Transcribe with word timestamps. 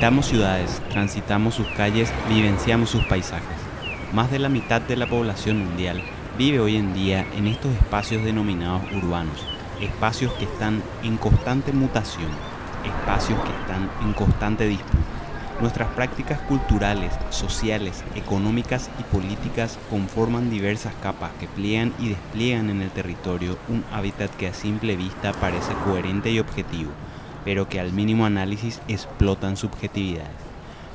Habitamos 0.00 0.28
ciudades, 0.28 0.80
transitamos 0.88 1.56
sus 1.56 1.66
calles, 1.76 2.10
vivenciamos 2.26 2.88
sus 2.88 3.04
paisajes. 3.04 3.44
Más 4.14 4.30
de 4.30 4.38
la 4.38 4.48
mitad 4.48 4.80
de 4.80 4.96
la 4.96 5.06
población 5.06 5.58
mundial 5.58 6.02
vive 6.38 6.58
hoy 6.58 6.76
en 6.76 6.94
día 6.94 7.26
en 7.36 7.46
estos 7.46 7.70
espacios 7.74 8.24
denominados 8.24 8.80
urbanos, 8.94 9.44
espacios 9.78 10.32
que 10.38 10.46
están 10.46 10.82
en 11.02 11.18
constante 11.18 11.74
mutación, 11.74 12.30
espacios 12.82 13.38
que 13.40 13.50
están 13.50 13.90
en 14.00 14.14
constante 14.14 14.66
disputa. 14.68 14.96
Nuestras 15.60 15.88
prácticas 15.88 16.40
culturales, 16.48 17.12
sociales, 17.28 18.02
económicas 18.14 18.88
y 18.98 19.02
políticas 19.02 19.78
conforman 19.90 20.48
diversas 20.48 20.94
capas 21.02 21.32
que 21.38 21.46
pliegan 21.46 21.92
y 21.98 22.08
despliegan 22.08 22.70
en 22.70 22.80
el 22.80 22.90
territorio 22.90 23.58
un 23.68 23.84
hábitat 23.92 24.30
que 24.36 24.48
a 24.48 24.54
simple 24.54 24.96
vista 24.96 25.34
parece 25.34 25.74
coherente 25.84 26.30
y 26.30 26.38
objetivo, 26.38 26.90
pero 27.44 27.68
que 27.68 27.80
al 27.80 27.92
mínimo 27.92 28.26
análisis 28.26 28.80
explotan 28.88 29.56
subjetividades. 29.56 30.30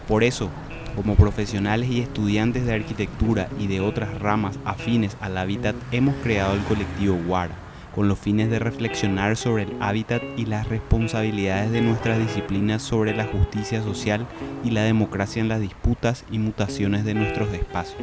Por 0.07 0.23
eso, 0.23 0.49
como 0.95 1.15
profesionales 1.15 1.89
y 1.89 1.99
estudiantes 1.99 2.65
de 2.65 2.73
arquitectura 2.73 3.49
y 3.59 3.67
de 3.67 3.81
otras 3.81 4.19
ramas 4.19 4.57
afines 4.63 5.17
al 5.19 5.37
hábitat, 5.37 5.75
hemos 5.91 6.15
creado 6.23 6.53
el 6.53 6.61
colectivo 6.61 7.19
WARA, 7.27 7.55
con 7.93 8.07
los 8.07 8.19
fines 8.19 8.49
de 8.49 8.59
reflexionar 8.59 9.35
sobre 9.35 9.63
el 9.63 9.73
hábitat 9.79 10.21
y 10.37 10.45
las 10.45 10.67
responsabilidades 10.69 11.71
de 11.71 11.81
nuestras 11.81 12.19
disciplinas 12.19 12.81
sobre 12.81 13.15
la 13.15 13.25
justicia 13.25 13.81
social 13.81 14.25
y 14.63 14.71
la 14.71 14.83
democracia 14.83 15.41
en 15.41 15.49
las 15.49 15.61
disputas 15.61 16.25
y 16.31 16.39
mutaciones 16.39 17.03
de 17.03 17.13
nuestros 17.13 17.53
espacios, 17.53 18.01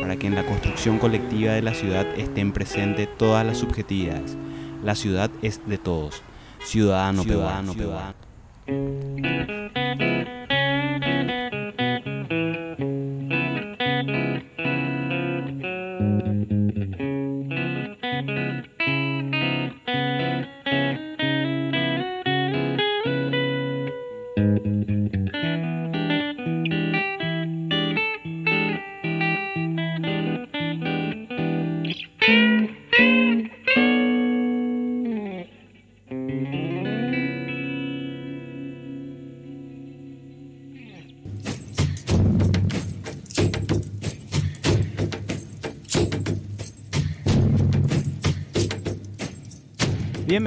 para 0.00 0.16
que 0.16 0.26
en 0.26 0.34
la 0.34 0.44
construcción 0.44 0.98
colectiva 0.98 1.52
de 1.52 1.62
la 1.62 1.74
ciudad 1.74 2.06
estén 2.16 2.52
presentes 2.52 3.08
todas 3.16 3.44
las 3.44 3.58
subjetividades. 3.58 4.36
La 4.82 4.94
ciudad 4.94 5.30
es 5.42 5.60
de 5.66 5.78
todos 5.78 6.22
ciudadano, 6.64 7.22
ciudadano, 7.22 7.72
ciudadano. 7.72 9.33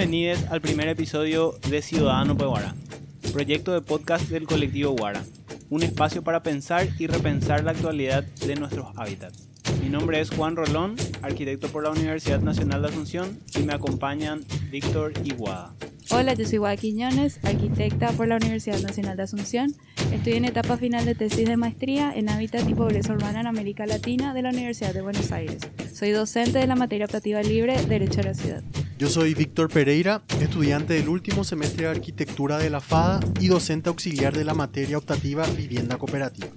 Bienvenidos 0.10 0.50
al 0.50 0.62
primer 0.62 0.88
episodio 0.88 1.56
de 1.70 1.82
Ciudadano 1.82 2.38
Peguara, 2.38 2.74
proyecto 3.34 3.74
de 3.74 3.82
podcast 3.82 4.30
del 4.30 4.48
colectivo 4.48 4.92
Guara, 4.92 5.22
un 5.70 5.84
espacio 5.84 6.24
para 6.24 6.42
pensar 6.44 6.88
y 6.98 7.08
repensar 7.08 7.66
la 7.66 7.72
actualidad 7.72 8.24
de 8.24 8.56
nuestros 8.56 8.88
hábitats. 8.96 9.50
Mi 9.84 9.90
nombre 9.90 10.22
es 10.22 10.30
Juan 10.30 10.56
Rolón, 10.56 10.96
arquitecto 11.22 11.68
por 11.68 11.84
la 11.84 11.90
Universidad 11.90 12.40
Nacional 12.40 12.84
de 12.84 12.88
Asunción, 12.88 13.38
y 13.54 13.64
me 13.64 13.74
acompañan 13.74 14.46
Víctor 14.72 15.12
Iguada. 15.26 15.74
Hola, 16.10 16.36
yo 16.36 16.46
soy 16.46 16.60
Guada 16.60 16.78
Quiñones, 16.78 17.42
arquitecta 17.44 18.14
por 18.14 18.30
la 18.30 18.38
Universidad 18.38 18.80
Nacional 18.80 19.18
de 19.18 19.24
Asunción. 19.24 19.76
Estoy 20.14 20.34
en 20.36 20.46
etapa 20.46 20.78
final 20.78 21.04
de 21.04 21.16
tesis 21.16 21.50
de 21.50 21.58
maestría 21.58 22.14
en 22.16 22.30
Hábitat 22.30 22.66
y 22.70 22.74
Pobreza 22.74 23.12
Urbana 23.12 23.42
en 23.42 23.48
América 23.48 23.86
Latina 23.86 24.34
de 24.34 24.42
la 24.42 24.52
Universidad 24.52 24.94
de 24.94 25.02
Buenos 25.02 25.34
Aires. 25.34 25.58
Soy 25.92 26.12
docente 26.12 26.60
de 26.60 26.68
la 26.68 26.78
materia 26.78 27.08
optativa 27.08 27.44
libre 27.44 27.76
Derecho 27.88 28.22
a 28.22 28.24
la 28.24 28.34
Ciudad. 28.34 28.64
Yo 28.98 29.10
soy 29.10 29.36
Víctor 29.36 29.70
Pereira, 29.70 30.24
estudiante 30.42 30.96
del 30.96 31.08
último 31.08 31.44
semestre 31.44 31.84
de 31.84 31.92
Arquitectura 31.92 32.58
de 32.58 32.72
la 32.72 32.82
FADA 32.82 33.20
y 33.40 33.48
docente 33.48 33.90
auxiliar 33.90 34.36
de 34.36 34.44
la 34.44 34.56
materia 34.56 34.98
optativa 34.98 35.46
Vivienda 35.56 36.00
Cooperativa. 36.00 36.48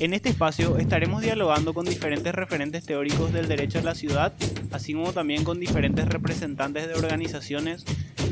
En 0.00 0.14
este 0.14 0.30
espacio 0.30 0.78
estaremos 0.78 1.22
dialogando 1.22 1.72
con 1.72 1.86
diferentes 1.86 2.34
referentes 2.34 2.84
teóricos 2.84 3.32
del 3.32 3.46
derecho 3.46 3.78
a 3.78 3.82
la 3.82 3.94
ciudad, 3.94 4.32
así 4.72 4.94
como 4.94 5.12
también 5.12 5.44
con 5.44 5.60
diferentes 5.60 6.08
representantes 6.08 6.88
de 6.88 6.94
organizaciones, 6.94 7.84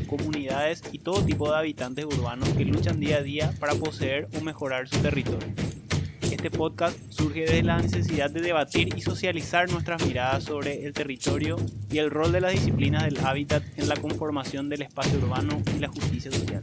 comunidades 0.09 0.83
y 0.91 0.99
todo 0.99 1.25
tipo 1.25 1.49
de 1.49 1.59
habitantes 1.59 2.05
urbanos 2.07 2.49
que 2.49 2.65
luchan 2.65 2.99
día 2.99 3.19
a 3.19 3.23
día 3.23 3.55
para 3.61 3.75
poseer 3.77 4.27
o 4.37 4.41
mejorar 4.41 4.89
su 4.89 4.99
territorio. 4.99 5.47
Este 6.43 6.59
podcast 6.59 6.99
surge 7.09 7.45
de 7.45 7.63
la 7.63 7.79
necesidad 7.79 8.29
de 8.29 8.41
debatir 8.41 8.93
y 8.97 9.01
socializar 9.01 9.71
nuestras 9.71 10.05
miradas 10.05 10.43
sobre 10.43 10.85
el 10.85 10.93
territorio 10.93 11.55
y 11.89 11.99
el 11.99 12.11
rol 12.11 12.33
de 12.33 12.41
las 12.41 12.51
disciplinas 12.51 13.05
del 13.05 13.25
hábitat 13.25 13.63
en 13.77 13.89
la 13.89 13.95
conformación 13.95 14.69
del 14.69 14.83
espacio 14.83 15.21
urbano 15.21 15.63
y 15.77 15.79
la 15.79 15.87
justicia 15.87 16.33
social. 16.33 16.61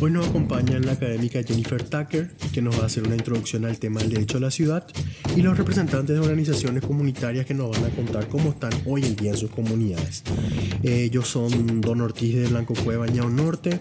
Hoy 0.00 0.12
nos 0.12 0.28
acompaña 0.28 0.78
la 0.78 0.92
académica 0.92 1.42
Jennifer 1.42 1.82
Tucker, 1.82 2.30
que 2.52 2.62
nos 2.62 2.78
va 2.78 2.84
a 2.84 2.86
hacer 2.86 3.02
una 3.02 3.16
introducción 3.16 3.64
al 3.64 3.80
tema 3.80 3.98
del 3.98 4.10
derecho 4.10 4.38
a 4.38 4.40
la 4.40 4.52
ciudad, 4.52 4.86
y 5.34 5.42
los 5.42 5.58
representantes 5.58 6.14
de 6.14 6.20
organizaciones 6.20 6.84
comunitarias 6.84 7.46
que 7.46 7.54
nos 7.54 7.70
van 7.70 7.90
a 7.90 7.94
contar 7.96 8.28
cómo 8.28 8.50
están 8.50 8.70
hoy 8.86 9.04
en 9.04 9.16
día 9.16 9.32
en 9.32 9.36
sus 9.36 9.50
comunidades. 9.50 10.22
ellos 10.84 11.26
son 11.26 11.80
Don 11.80 12.00
Ortiz 12.00 12.36
de 12.36 12.46
Blanco 12.46 12.74
Cueva, 12.74 13.06
Bañado 13.06 13.28
Norte, 13.28 13.80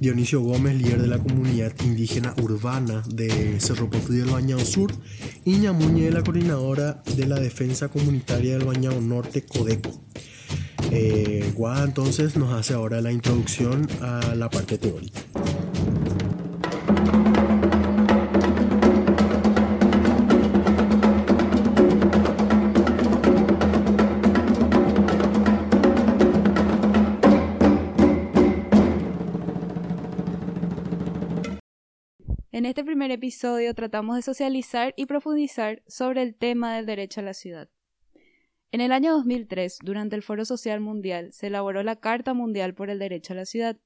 Dionisio 0.00 0.40
Gómez, 0.40 0.74
líder 0.74 1.00
de 1.00 1.06
la 1.06 1.18
comunidad 1.18 1.72
indígena 1.84 2.34
urbana 2.42 3.04
de 3.08 3.60
Cerro 3.60 3.88
Potú 3.88 4.12
del 4.12 4.30
Bañado 4.30 4.64
Sur, 4.64 4.92
y 5.44 5.52
Ñamuñe, 5.52 6.10
la 6.10 6.24
coordinadora 6.24 7.00
de 7.14 7.26
la 7.28 7.38
defensa 7.38 7.86
comunitaria 7.86 8.58
del 8.58 8.66
Bañado 8.66 9.00
Norte, 9.00 9.42
Codeco. 9.42 9.92
Eh, 10.90 11.52
entonces 11.84 12.36
nos 12.36 12.52
hace 12.52 12.74
ahora 12.74 13.00
la 13.00 13.10
introducción 13.10 13.88
a 14.00 14.34
la 14.34 14.50
parte 14.50 14.78
teórica. 14.78 15.20
En 32.64 32.68
este 32.68 32.82
primer 32.82 33.10
episodio 33.10 33.74
tratamos 33.74 34.16
de 34.16 34.22
socializar 34.22 34.94
y 34.96 35.04
profundizar 35.04 35.82
sobre 35.86 36.22
el 36.22 36.34
tema 36.34 36.74
del 36.74 36.86
derecho 36.86 37.20
a 37.20 37.22
la 37.22 37.34
ciudad. 37.34 37.68
En 38.72 38.80
el 38.80 38.90
año 38.90 39.12
2003, 39.12 39.80
durante 39.84 40.16
el 40.16 40.22
Foro 40.22 40.46
Social 40.46 40.80
Mundial, 40.80 41.34
se 41.34 41.48
elaboró 41.48 41.82
la 41.82 41.96
Carta 41.96 42.32
Mundial 42.32 42.72
por 42.72 42.88
el 42.88 42.98
Derecho 42.98 43.34
a 43.34 43.36
la 43.36 43.44
Ciudad, 43.44 43.76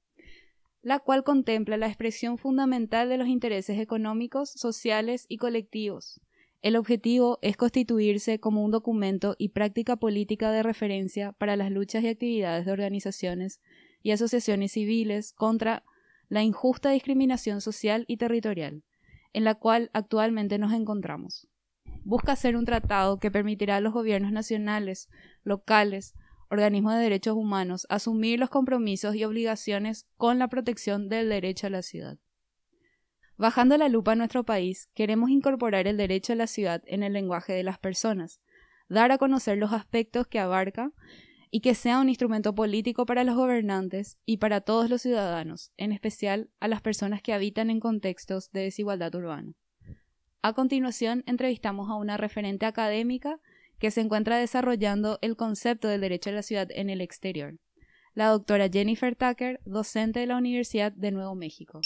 la 0.80 1.00
cual 1.00 1.24
contempla 1.24 1.76
la 1.76 1.88
expresión 1.88 2.38
fundamental 2.38 3.08
de 3.08 3.16
los 3.16 3.26
intereses 3.26 3.80
económicos, 3.80 4.52
sociales 4.52 5.26
y 5.28 5.38
colectivos. 5.38 6.20
El 6.62 6.76
objetivo 6.76 7.40
es 7.42 7.56
constituirse 7.56 8.38
como 8.38 8.64
un 8.64 8.70
documento 8.70 9.34
y 9.38 9.48
práctica 9.48 9.96
política 9.96 10.52
de 10.52 10.62
referencia 10.62 11.32
para 11.32 11.56
las 11.56 11.72
luchas 11.72 12.04
y 12.04 12.08
actividades 12.10 12.64
de 12.64 12.70
organizaciones 12.70 13.60
y 14.04 14.12
asociaciones 14.12 14.70
civiles 14.70 15.32
contra 15.32 15.82
la 16.28 16.42
injusta 16.42 16.90
discriminación 16.90 17.60
social 17.60 18.04
y 18.08 18.16
territorial, 18.16 18.82
en 19.32 19.44
la 19.44 19.54
cual 19.54 19.90
actualmente 19.92 20.58
nos 20.58 20.72
encontramos. 20.72 21.48
Busca 22.04 22.36
ser 22.36 22.56
un 22.56 22.64
tratado 22.64 23.18
que 23.18 23.30
permitirá 23.30 23.76
a 23.76 23.80
los 23.80 23.92
gobiernos 23.92 24.32
nacionales, 24.32 25.08
locales, 25.42 26.14
organismos 26.50 26.94
de 26.94 27.00
derechos 27.00 27.36
humanos 27.36 27.86
asumir 27.90 28.38
los 28.38 28.50
compromisos 28.50 29.14
y 29.14 29.24
obligaciones 29.24 30.06
con 30.16 30.38
la 30.38 30.48
protección 30.48 31.08
del 31.08 31.28
derecho 31.28 31.66
a 31.66 31.70
la 31.70 31.82
ciudad. 31.82 32.18
Bajando 33.36 33.76
la 33.76 33.88
lupa 33.88 34.12
a 34.12 34.16
nuestro 34.16 34.44
país, 34.44 34.90
queremos 34.94 35.30
incorporar 35.30 35.86
el 35.86 35.96
derecho 35.96 36.32
a 36.32 36.36
la 36.36 36.46
ciudad 36.46 36.82
en 36.86 37.02
el 37.02 37.12
lenguaje 37.12 37.52
de 37.52 37.62
las 37.62 37.78
personas, 37.78 38.40
dar 38.88 39.12
a 39.12 39.18
conocer 39.18 39.58
los 39.58 39.72
aspectos 39.72 40.26
que 40.26 40.40
abarca 40.40 40.92
y 41.50 41.60
que 41.60 41.74
sea 41.74 42.00
un 42.00 42.08
instrumento 42.08 42.54
político 42.54 43.06
para 43.06 43.24
los 43.24 43.36
gobernantes 43.36 44.18
y 44.24 44.38
para 44.38 44.60
todos 44.60 44.90
los 44.90 45.02
ciudadanos, 45.02 45.72
en 45.76 45.92
especial 45.92 46.50
a 46.60 46.68
las 46.68 46.80
personas 46.80 47.22
que 47.22 47.32
habitan 47.32 47.70
en 47.70 47.80
contextos 47.80 48.50
de 48.52 48.62
desigualdad 48.62 49.14
urbana. 49.14 49.52
A 50.42 50.52
continuación, 50.52 51.24
entrevistamos 51.26 51.90
a 51.90 51.94
una 51.94 52.16
referente 52.16 52.66
académica 52.66 53.40
que 53.78 53.90
se 53.90 54.00
encuentra 54.00 54.38
desarrollando 54.38 55.18
el 55.22 55.36
concepto 55.36 55.88
del 55.88 56.00
derecho 56.00 56.30
a 56.30 56.34
la 56.34 56.42
ciudad 56.42 56.68
en 56.70 56.90
el 56.90 57.00
exterior, 57.00 57.56
la 58.14 58.28
doctora 58.28 58.68
Jennifer 58.68 59.14
Tucker, 59.14 59.60
docente 59.64 60.20
de 60.20 60.26
la 60.26 60.36
Universidad 60.36 60.92
de 60.92 61.12
Nuevo 61.12 61.34
México. 61.34 61.80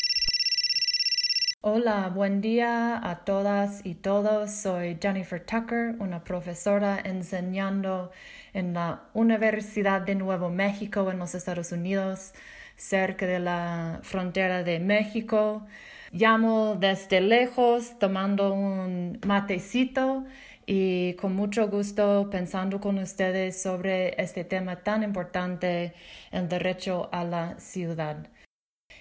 Hola, 1.65 2.09
buen 2.09 2.41
día 2.41 2.99
a 3.09 3.25
todas 3.25 3.87
y 3.87 3.95
todos. 3.95 4.51
Soy 4.51 4.99
Jennifer 5.01 5.39
Tucker, 5.47 5.95
una 6.01 6.25
profesora 6.25 7.01
enseñando 7.05 8.11
en 8.53 8.75
la 8.75 9.05
Universidad 9.15 10.01
de 10.01 10.17
Nuevo 10.17 10.51
México 10.51 11.09
en 11.13 11.21
los 11.21 11.37
Estados 11.37 11.71
Unidos, 11.71 12.33
cerca 12.75 13.27
de 13.27 13.39
la 13.39 14.01
frontera 14.03 14.65
de 14.65 14.81
México. 14.81 15.65
llamo 16.11 16.75
desde 16.75 17.21
lejos 17.21 17.97
tomando 18.01 18.53
un 18.53 19.21
matecito 19.25 20.25
y 20.67 21.15
con 21.15 21.35
mucho 21.37 21.69
gusto 21.69 22.29
pensando 22.29 22.81
con 22.81 22.99
ustedes 22.99 23.63
sobre 23.63 24.21
este 24.21 24.43
tema 24.45 24.83
tan 24.83 25.05
importante, 25.05 25.95
el 26.33 26.49
derecho 26.49 27.09
a 27.13 27.23
la 27.25 27.59
ciudad. 27.61 28.29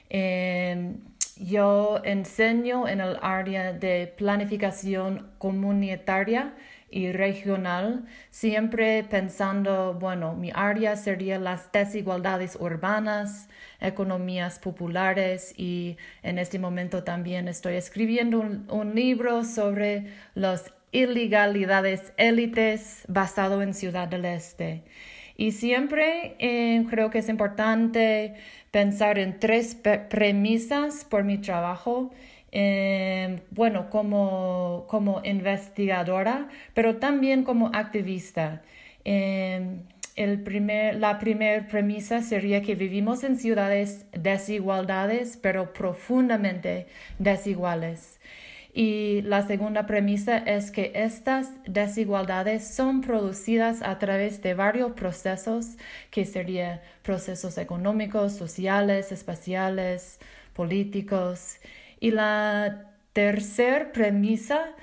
Em, 0.10 1.11
yo 1.38 2.02
enseño 2.04 2.88
en 2.88 3.02
el 3.02 3.18
área 3.22 3.74
de 3.74 4.14
planificación 4.18 5.32
comunitaria 5.38 6.54
y 6.92 7.14
regional, 7.14 8.06
siempre 8.30 9.04
pensando, 9.04 9.94
bueno, 9.94 10.36
mi 10.36 10.52
área 10.54 10.98
sería 10.98 11.40
las 11.40 11.72
desigualdades 11.72 12.58
urbanas, 12.60 13.48
economías 13.80 14.60
populares 14.60 15.54
y 15.58 15.98
en 16.22 16.38
este 16.38 16.60
momento 16.60 17.04
también 17.04 17.48
estoy 17.48 17.76
escribiendo 17.76 18.40
un, 18.40 18.92
libro 18.94 19.46
sobre 19.46 20.08
las 20.36 20.74
ilegalidades 20.92 22.12
élites 22.18 23.04
basado 23.08 23.62
en 23.62 23.74
Ciudad 23.74 24.10
del 24.10 24.26
Este. 24.26 24.84
Y 25.42 25.54
siempre 25.54 26.36
eh, 26.38 26.86
creo 26.90 27.10
que 27.10 27.20
es 27.20 27.28
importante 27.28 28.36
pensar 28.70 29.18
en 29.18 29.40
tres 29.40 29.76
premisas 30.10 31.04
por 31.04 31.24
mi 31.24 31.40
trabajo 31.40 32.12
Em, 32.52 33.40
bueno, 33.52 33.90
como, 33.90 34.86
como, 34.90 35.22
investigadora, 35.24 36.50
pero 36.74 36.98
también 36.98 37.44
como 37.44 37.72
activista. 37.74 38.62
Em, 39.06 39.84
el 40.18 40.42
primer, 40.44 40.96
la 40.96 41.18
primera 41.18 41.66
premisa 41.68 42.22
sería 42.22 42.62
que 42.62 42.76
vivimos 42.76 43.24
en 43.24 43.38
ciudades 43.38 44.06
desigualdades, 44.12 45.38
pero 45.42 45.72
profundamente 45.74 46.88
desiguales. 47.20 48.20
Y 48.74 49.22
la 49.24 49.46
segunda 49.46 49.86
premisa 49.86 50.38
es 50.38 50.72
que 50.72 50.94
estas 50.96 51.50
desigualdades 51.66 52.66
son 52.74 53.02
producidas 53.02 53.82
a 53.82 54.00
través 54.00 54.42
de 54.42 54.54
varios 54.54 54.94
procesos, 54.94 55.78
que 56.10 56.26
serían 56.26 56.80
procesos 57.02 57.58
económicos, 57.58 58.34
sociales, 58.34 59.12
espaciales, 59.12 60.20
políticos. 60.54 61.58
Y 62.00 62.12
la 62.12 62.86
tercera 63.12 63.92
premisa 63.92 64.74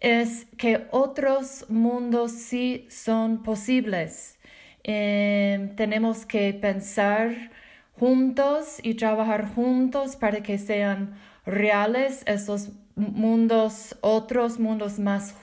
es 0.00 0.46
que 0.56 0.86
otros 0.90 1.66
mundos 1.68 2.32
sí 2.32 2.88
son 2.90 3.42
posibles. 3.44 4.38
Em, 4.82 5.76
tenemos 5.76 6.26
que 6.26 6.54
pensar 6.54 7.50
juntos 7.98 8.78
y 8.82 8.94
trabajar 8.94 9.46
juntos 9.54 10.16
para 10.16 10.42
que 10.42 10.58
sean 10.58 11.18
reales 11.44 12.22
esos 12.26 12.70
mundos, 12.98 13.96
otros 14.00 14.58
mundos 14.58 14.98
más 14.98 15.34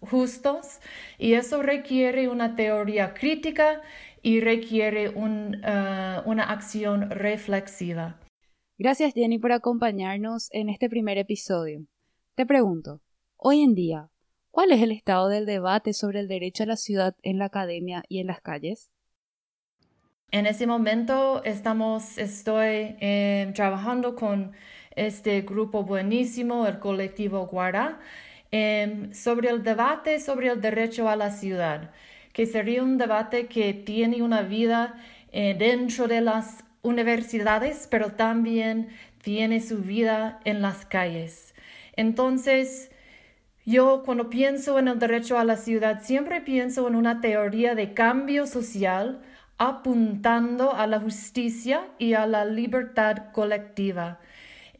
justos. 0.00 0.80
Y 1.18 1.34
eso 1.34 1.62
requiere 1.62 2.28
una 2.28 2.56
teoría 2.56 3.14
crítica 3.14 3.80
y 4.22 4.40
requiere 4.40 5.08
uh, 5.08 5.20
una 5.20 6.44
acción 6.44 7.10
reflexiva. 7.10 8.18
Gracias 8.78 9.14
Jenny 9.14 9.38
por 9.38 9.52
acompañarnos 9.52 10.48
en 10.52 10.68
este 10.68 10.88
primer 10.88 11.18
episodio. 11.18 11.86
Te 12.34 12.46
pregunto, 12.46 13.00
hoy 13.36 13.62
en 13.62 13.74
día, 13.74 14.08
¿cuál 14.50 14.72
es 14.72 14.82
el 14.82 14.92
estado 14.92 15.28
del 15.28 15.46
debate 15.46 15.92
sobre 15.92 16.20
el 16.20 16.28
derecho 16.28 16.62
a 16.62 16.66
la 16.66 16.76
ciudad 16.76 17.14
en 17.22 17.38
la 17.38 17.46
academia 17.46 18.02
y 18.08 18.20
en 18.20 18.26
las 18.26 18.40
calles? 18.40 18.90
En 20.32 20.46
ese 20.46 20.66
momento 20.66 21.42
estamos, 21.44 22.16
estoy 22.16 22.96
eh, 23.00 23.52
trabajando 23.54 24.14
con 24.14 24.52
este 24.96 25.42
grupo 25.42 25.84
buenísimo, 25.84 26.66
el 26.66 26.78
colectivo 26.78 27.46
Guara, 27.46 28.00
em, 28.50 29.12
sobre 29.14 29.50
el 29.50 29.62
debate 29.62 30.20
sobre 30.20 30.48
el 30.48 30.60
derecho 30.60 31.08
a 31.08 31.16
la 31.16 31.30
ciudad, 31.30 31.90
que 32.32 32.46
sería 32.46 32.82
un 32.82 32.98
debate 32.98 33.46
que 33.46 33.74
tiene 33.74 34.22
una 34.22 34.42
vida 34.42 34.94
eh, 35.32 35.54
dentro 35.58 36.08
de 36.08 36.20
las 36.20 36.64
universidades, 36.82 37.86
pero 37.90 38.12
también 38.12 38.88
tiene 39.22 39.60
su 39.60 39.78
vida 39.78 40.40
en 40.44 40.62
las 40.62 40.86
calles. 40.86 41.54
Entonces, 41.94 42.90
yo 43.66 44.02
cuando 44.04 44.30
pienso 44.30 44.78
en 44.78 44.88
el 44.88 44.98
derecho 44.98 45.38
a 45.38 45.44
la 45.44 45.56
ciudad, 45.56 46.02
siempre 46.02 46.40
pienso 46.40 46.88
en 46.88 46.96
una 46.96 47.20
teoría 47.20 47.74
de 47.74 47.94
cambio 47.94 48.46
social 48.46 49.20
apuntando 49.58 50.74
a 50.74 50.86
la 50.86 50.98
justicia 50.98 51.86
y 51.98 52.14
a 52.14 52.26
la 52.26 52.46
libertad 52.46 53.30
colectiva. 53.32 54.18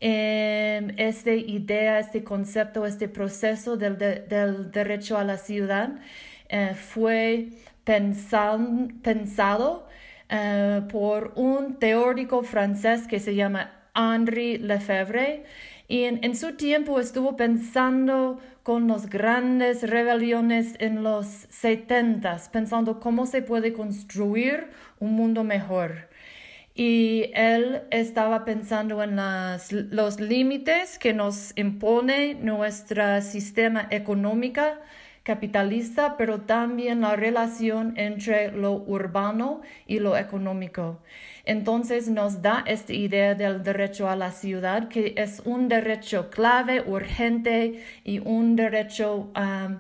Eh, 0.01 0.95
esta 0.97 1.33
idea, 1.33 1.99
este 1.99 2.25
concepto, 2.25 2.87
este 2.87 3.09
proceso 3.09 3.77
del, 3.77 3.99
derecho 4.73 5.19
a 5.19 5.25
la 5.25 5.37
ciudad 5.37 5.99
eh, 6.49 6.75
fue 6.75 7.51
pensado 7.85 9.87
eh, 10.31 10.83
por 10.91 11.33
un 11.37 11.79
teórico 11.79 12.43
francés 12.43 13.07
que 13.07 13.21
se 13.21 13.35
llama 13.35 13.73
Henri 13.95 14.59
Lefebvre. 14.59 15.45
Y 15.89 16.05
en, 16.05 16.37
su 16.37 16.57
tiempo 16.57 17.01
estuvo 17.01 17.37
pensando 17.37 18.39
con 18.63 18.87
las 18.87 19.11
grandes 19.11 19.83
rebeliones 19.83 20.77
en 20.79 21.03
los 21.03 21.27
70, 21.27 22.37
pensando 22.53 23.01
cómo 23.01 23.27
se 23.27 23.43
puede 23.43 23.73
construir 23.73 24.69
un 25.01 25.15
mundo 25.15 25.43
mejor. 25.43 26.10
Y 26.75 27.31
él 27.35 27.83
estaba 27.91 28.45
pensando 28.45 29.03
en 29.03 29.17
los 29.91 30.21
límites 30.21 30.99
que 30.99 31.13
nos 31.13 31.53
impone 31.57 32.35
nuestro 32.35 33.21
sistema 33.23 33.87
económico 33.91 34.63
capitalista, 35.23 36.17
pero 36.17 36.41
también 36.41 37.03
la 37.03 37.15
relación 37.15 37.93
entre 37.97 38.53
lo 38.53 38.73
urbano 38.73 39.61
y 39.87 39.99
lo 39.99 40.17
económico. 40.17 41.01
Entonces 41.45 42.09
nos 42.09 42.43
da 42.43 42.65
esta 42.67 42.93
idea 42.93 43.35
del 43.35 43.63
derecho 43.63 44.09
a 44.09 44.17
la 44.17 44.33
ciudad, 44.33 44.89
que 44.89 45.15
es 45.17 45.43
un 45.45 45.69
derecho 45.69 46.31
clave, 46.31 46.83
urgente 46.87 47.85
y 48.05 48.19
un 48.21 48.57
derecho 48.57 49.31
um, 49.37 49.79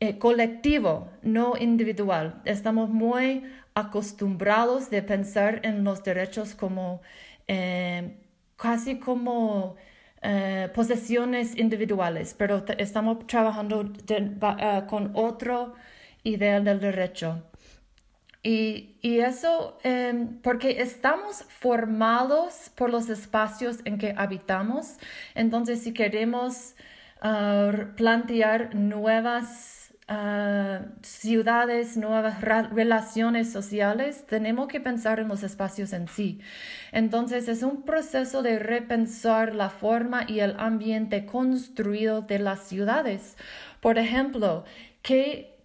eh, 0.00 0.18
colectivo, 0.18 1.08
no 1.22 1.54
individual. 1.58 2.42
Estamos 2.44 2.90
muy 2.90 3.44
acostumbrados 3.76 4.90
de 4.90 5.02
pensar 5.02 5.60
en 5.62 5.84
los 5.84 6.02
derechos 6.02 6.54
como 6.54 7.02
eh, 7.46 8.16
casi 8.56 8.98
como 8.98 9.76
eh, 10.22 10.70
posesiones 10.74 11.56
individuales, 11.56 12.34
pero 12.36 12.64
estamos 12.78 13.26
trabajando 13.26 13.92
eh, 14.08 14.82
con 14.88 15.10
otro 15.14 15.74
idea 16.24 16.60
del 16.60 16.80
derecho. 16.80 17.42
Y, 18.42 18.96
eso 19.02 19.78
em, 19.82 20.38
porque 20.40 20.80
estamos 20.80 21.44
formados 21.48 22.70
por 22.76 22.90
los 22.90 23.08
espacios 23.08 23.78
en 23.84 23.98
que 23.98 24.14
habitamos. 24.16 24.96
Entonces, 25.34 25.82
si 25.82 25.92
queremos 25.92 26.76
ah, 27.20 27.72
plantear 27.96 28.74
nuevas 28.74 29.85
ciudades, 31.02 31.96
nuevas 31.96 32.40
relaciones 32.40 33.50
sociales, 33.50 34.24
tenemos 34.26 34.68
que 34.68 34.80
pensar 34.80 35.18
en 35.18 35.28
los 35.28 35.42
espacios 35.42 35.92
en 35.92 36.06
sí. 36.06 36.40
Entonces 36.92 37.48
es 37.48 37.62
un 37.62 37.82
proceso 37.82 38.42
de 38.42 38.58
repensar 38.58 39.54
la 39.54 39.68
forma 39.68 40.24
y 40.28 40.40
el 40.40 40.54
ambiente 40.58 41.26
construido 41.26 42.22
de 42.22 42.38
las 42.38 42.60
ciudades. 42.60 43.36
Por 43.80 43.98
ejemplo, 43.98 44.64
¿qué 45.02 45.56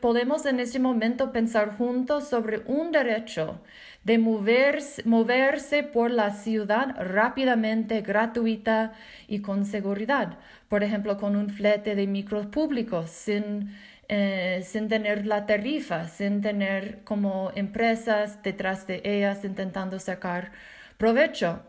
podemos 0.00 0.46
en 0.46 0.60
este 0.60 0.78
momento 0.78 1.32
pensar 1.32 1.76
juntos 1.76 2.28
sobre 2.28 2.60
un 2.66 2.90
derecho 2.92 3.60
de 4.04 4.18
moverse, 4.18 5.02
moverse 5.04 5.82
por 5.82 6.10
la 6.10 6.32
ciudad 6.32 6.96
rápidamente, 6.98 8.00
gratuita 8.02 8.92
y 9.28 9.40
con 9.40 9.64
seguridad. 9.64 10.38
Por 10.68 10.82
ejemplo, 10.82 11.18
con 11.18 11.36
un 11.36 11.50
flete 11.50 11.94
de 11.94 12.06
micros 12.06 12.46
públicos, 12.46 13.10
sin, 13.10 13.76
eh, 14.08 14.62
sin 14.64 14.88
tener 14.88 15.26
la 15.26 15.46
tarifa, 15.46 16.08
sin 16.08 16.40
tener 16.42 17.04
como 17.04 17.52
empresas 17.54 18.42
detrás 18.42 18.86
de 18.86 19.00
ellas 19.04 19.44
intentando 19.44 19.98
sacar 19.98 20.52
provecho. 20.98 21.62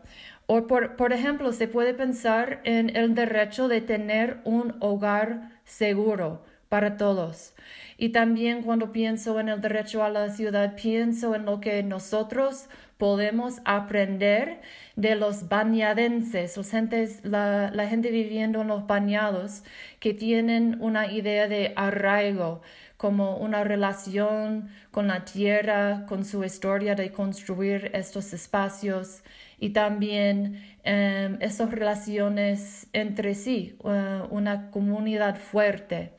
O 0.46 0.66
por, 0.66 0.96
por 0.96 1.12
ejemplo, 1.12 1.52
se 1.52 1.68
puede 1.68 1.94
pensar 1.94 2.60
en 2.64 2.94
el 2.96 3.14
derecho 3.14 3.68
de 3.68 3.80
tener 3.80 4.38
un 4.44 4.76
hogar 4.80 5.50
seguro 5.64 6.44
para 6.68 6.96
todos. 6.96 7.54
Y 7.96 8.10
también 8.10 8.62
cuando 8.62 8.92
pienso 8.92 9.38
en 9.40 9.48
el 9.48 9.60
derecho 9.60 10.02
a 10.02 10.08
la 10.08 10.30
ciudad, 10.30 10.74
pienso 10.74 11.34
en 11.34 11.44
lo 11.44 11.60
que 11.60 11.82
nosotros 11.82 12.68
podemos 12.98 13.60
aprender 13.64 14.60
de 14.96 15.14
los 15.14 15.48
bañadenses, 15.48 16.56
los 16.56 16.70
gentes, 16.70 17.20
la, 17.24 17.70
la 17.72 17.88
gente 17.88 18.10
viviendo 18.10 18.62
en 18.62 18.68
los 18.68 18.86
bañados, 18.86 19.62
que 20.00 20.14
tienen 20.14 20.78
una 20.80 21.10
idea 21.10 21.48
de 21.48 21.72
arraigo, 21.76 22.62
como 22.96 23.36
una 23.36 23.64
relación 23.64 24.68
con 24.90 25.08
la 25.08 25.24
tierra, 25.24 26.06
con 26.08 26.24
su 26.24 26.44
historia 26.44 26.94
de 26.94 27.10
construir 27.12 27.90
estos 27.92 28.32
espacios 28.32 29.22
y 29.58 29.70
también 29.70 30.62
eh, 30.84 31.36
esas 31.40 31.70
relaciones 31.70 32.86
entre 32.92 33.34
sí, 33.34 33.76
eh, 33.84 34.22
una 34.30 34.70
comunidad 34.70 35.36
fuerte. 35.36 36.12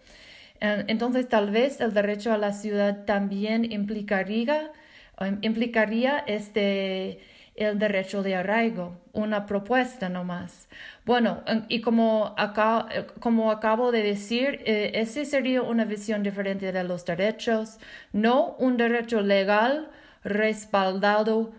Eh, 0.61 0.85
entonces, 0.87 1.27
tal 1.29 1.51
vez 1.51 1.81
el 1.81 1.93
derecho 1.93 2.33
a 2.33 2.37
la 2.37 2.53
ciudad 2.53 3.05
también 3.05 3.71
implicaría, 3.71 4.71
implicaría 5.41 6.19
este 6.19 7.19
el 7.55 7.79
derecho 7.79 8.21
de 8.21 8.35
arraigo, 8.35 8.97
una 9.13 9.45
propuesta 9.45 10.09
nomás. 10.09 10.67
Bueno, 11.05 11.41
y 11.69 11.81
como, 11.81 12.35
como 13.19 13.51
acabo 13.51 13.91
de 13.91 14.03
decir, 14.03 14.61
eh, 14.65 14.91
esa 14.95 15.23
sería 15.23 15.61
una 15.61 15.85
visión 15.85 16.21
diferente 16.21 16.71
de 16.71 16.83
los 16.83 17.05
derechos, 17.05 17.77
no 18.11 18.55
un 18.59 18.75
derecho 18.75 19.21
legal 19.21 19.89
respaldado 20.23 21.53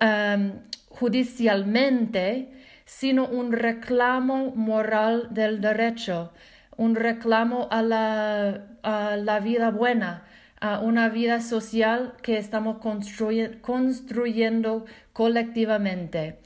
em, 0.00 0.60
judicialmente, 0.88 2.48
sino 2.86 3.26
un 3.26 3.52
reclamo 3.52 4.52
moral 4.54 5.28
del 5.30 5.60
derecho, 5.60 6.32
un 6.76 6.94
reclamo 6.94 7.68
a 7.70 7.82
la, 7.82 8.66
a 8.82 9.16
la 9.16 9.40
vida 9.40 9.70
buena, 9.70 10.24
a 10.60 10.80
una 10.80 11.08
vida 11.08 11.40
social 11.40 12.14
que 12.22 12.38
estamos 12.38 12.78
construyendo 12.78 14.84
colectivamente. 15.12 16.38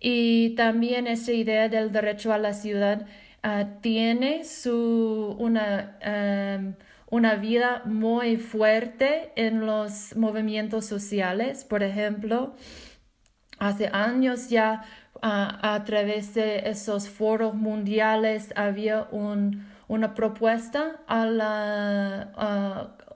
Y 0.00 0.54
también 0.56 1.06
esa 1.06 1.32
idea 1.32 1.68
del 1.68 1.92
derecho 1.92 2.32
a 2.32 2.38
la 2.38 2.54
ciudad 2.54 3.06
ah, 3.42 3.66
tiene 3.80 4.44
su, 4.44 5.36
una, 5.38 5.96
em, 6.00 6.74
una 7.08 7.36
vida 7.36 7.82
muy 7.84 8.36
fuerte 8.36 9.30
en 9.36 9.64
los 9.64 10.16
movimientos 10.16 10.86
sociales. 10.86 11.64
Por 11.64 11.84
ejemplo, 11.84 12.56
hace 13.62 13.88
años 13.92 14.48
ya 14.48 14.82
a 15.20 15.82
través 15.86 16.34
de 16.34 16.68
esos 16.68 17.08
foros 17.08 17.54
mundiales 17.54 18.52
había 18.56 19.06
un, 19.12 19.68
una 19.86 20.14
propuesta 20.14 21.00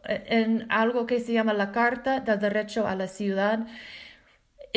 en 0.07 0.67
algo 0.69 1.07
que 1.07 1.19
se 1.19 1.33
llama 1.33 1.53
la 1.53 1.73
Carta 1.73 2.21
del 2.21 2.39
Derecho 2.39 2.87
a 2.87 2.95
la 2.95 3.09
Ciudad, 3.09 3.67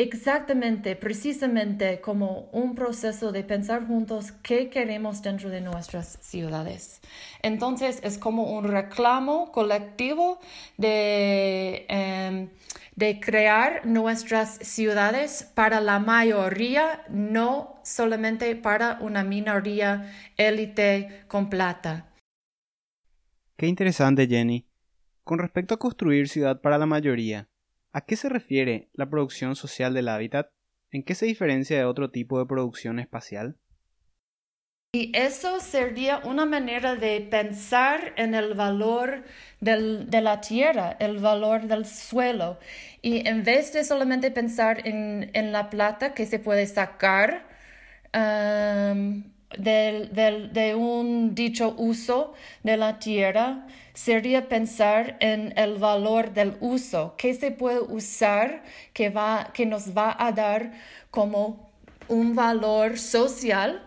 exactamente, 0.00 0.96
precisamente 0.96 2.00
como 2.00 2.48
un 2.52 2.74
proceso 2.74 3.32
de 3.32 3.44
pensar 3.44 3.86
juntos 3.86 4.32
qué 4.42 4.70
queremos 4.70 5.20
dentro 5.20 5.50
de 5.50 5.60
nuestras 5.60 6.18
ciudades. 6.22 7.02
Entonces 7.42 8.00
es 8.02 8.16
como 8.16 8.56
un 8.56 8.64
reclamo 8.64 9.52
colectivo 9.52 10.40
de, 10.78 11.84
em, 11.88 12.48
de 12.96 13.20
crear 13.20 13.84
nuestras 13.84 14.54
ciudades 14.62 15.50
para 15.54 15.82
la 15.82 15.98
mayoría, 15.98 17.04
no 17.10 17.78
solamente 17.84 18.56
para 18.56 18.98
una 19.02 19.22
minoría 19.22 20.10
élite 20.38 21.24
con 21.28 21.50
plata. 21.50 22.06
Qué 23.58 23.66
interesante, 23.66 24.26
Jenny. 24.26 24.66
Con 25.24 25.38
respecto 25.38 25.74
a 25.74 25.78
construir 25.78 26.26
ciudad 26.28 26.62
para 26.62 26.78
la 26.78 26.86
mayoría, 26.86 27.49
¿a 27.92 28.00
qué 28.02 28.16
se 28.16 28.28
refiere 28.28 28.88
la 28.92 29.08
producción 29.08 29.56
social 29.56 29.94
del 29.94 30.08
hábitat? 30.08 30.50
¿En 30.90 31.02
qué 31.02 31.14
se 31.14 31.26
diferencia 31.26 31.78
de 31.78 31.84
otro 31.84 32.10
tipo 32.10 32.38
de 32.38 32.46
producción 32.46 32.98
espacial? 32.98 33.56
Y 34.92 35.12
eso 35.16 35.60
sería 35.60 36.18
una 36.24 36.46
manera 36.46 36.96
de 36.96 37.20
pensar 37.20 38.12
en 38.16 38.34
el 38.34 38.54
valor 38.54 39.22
de 39.60 40.20
la 40.20 40.40
tierra, 40.40 40.96
el 40.98 41.18
valor 41.18 41.68
del 41.68 41.86
suelo. 41.86 42.58
Y 43.00 43.28
en 43.28 43.44
vez 43.44 43.72
de 43.72 43.84
solamente 43.84 44.32
pensar 44.32 44.84
en, 44.84 45.52
la 45.52 45.70
plata 45.70 46.12
que 46.12 46.26
se 46.26 46.40
puede 46.40 46.66
sacar 46.66 47.46
um, 48.12 49.22
de 49.56 50.74
un 50.76 51.34
dicho 51.34 51.74
uso 51.76 52.34
de 52.62 52.76
la 52.76 52.98
tierra, 52.98 53.66
sería 53.94 54.48
pensar 54.48 55.16
en 55.20 55.52
el 55.56 55.78
valor 55.78 56.32
del 56.32 56.56
uso, 56.60 57.14
qué 57.18 57.34
se 57.34 57.50
puede 57.50 57.80
usar 57.80 58.62
que, 58.92 59.10
va, 59.10 59.50
que 59.52 59.66
nos 59.66 59.96
va 59.96 60.16
a 60.18 60.32
dar 60.32 60.72
como 61.10 61.70
un 62.08 62.34
valor 62.34 62.98
social, 62.98 63.82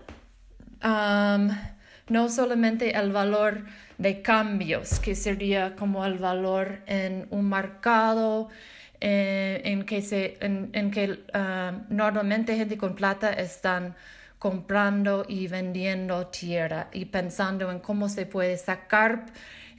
no 2.09 2.29
solamente 2.29 2.95
el 2.97 3.11
valor 3.11 3.65
de 3.97 4.21
cambios, 4.21 4.99
que 4.99 5.15
sería 5.15 5.75
como 5.75 6.05
el 6.05 6.19
valor 6.19 6.81
en 6.87 7.27
un 7.29 7.49
mercado, 7.49 8.49
eh, 8.99 9.61
en 9.65 9.83
que, 9.83 10.01
se, 10.01 10.37
en, 10.41 10.91
que 10.91 11.19
normalmente 11.89 12.55
gente 12.55 12.77
con 12.77 12.95
plata 12.95 13.33
están 13.33 13.95
comprando 14.43 15.23
y 15.25 15.47
vendiendo 15.47 16.27
tierra 16.27 16.89
y 16.91 17.05
pensando 17.05 17.71
en 17.71 17.79
cómo 17.79 18.09
se 18.09 18.25
puede 18.25 18.57
sacar 18.57 19.27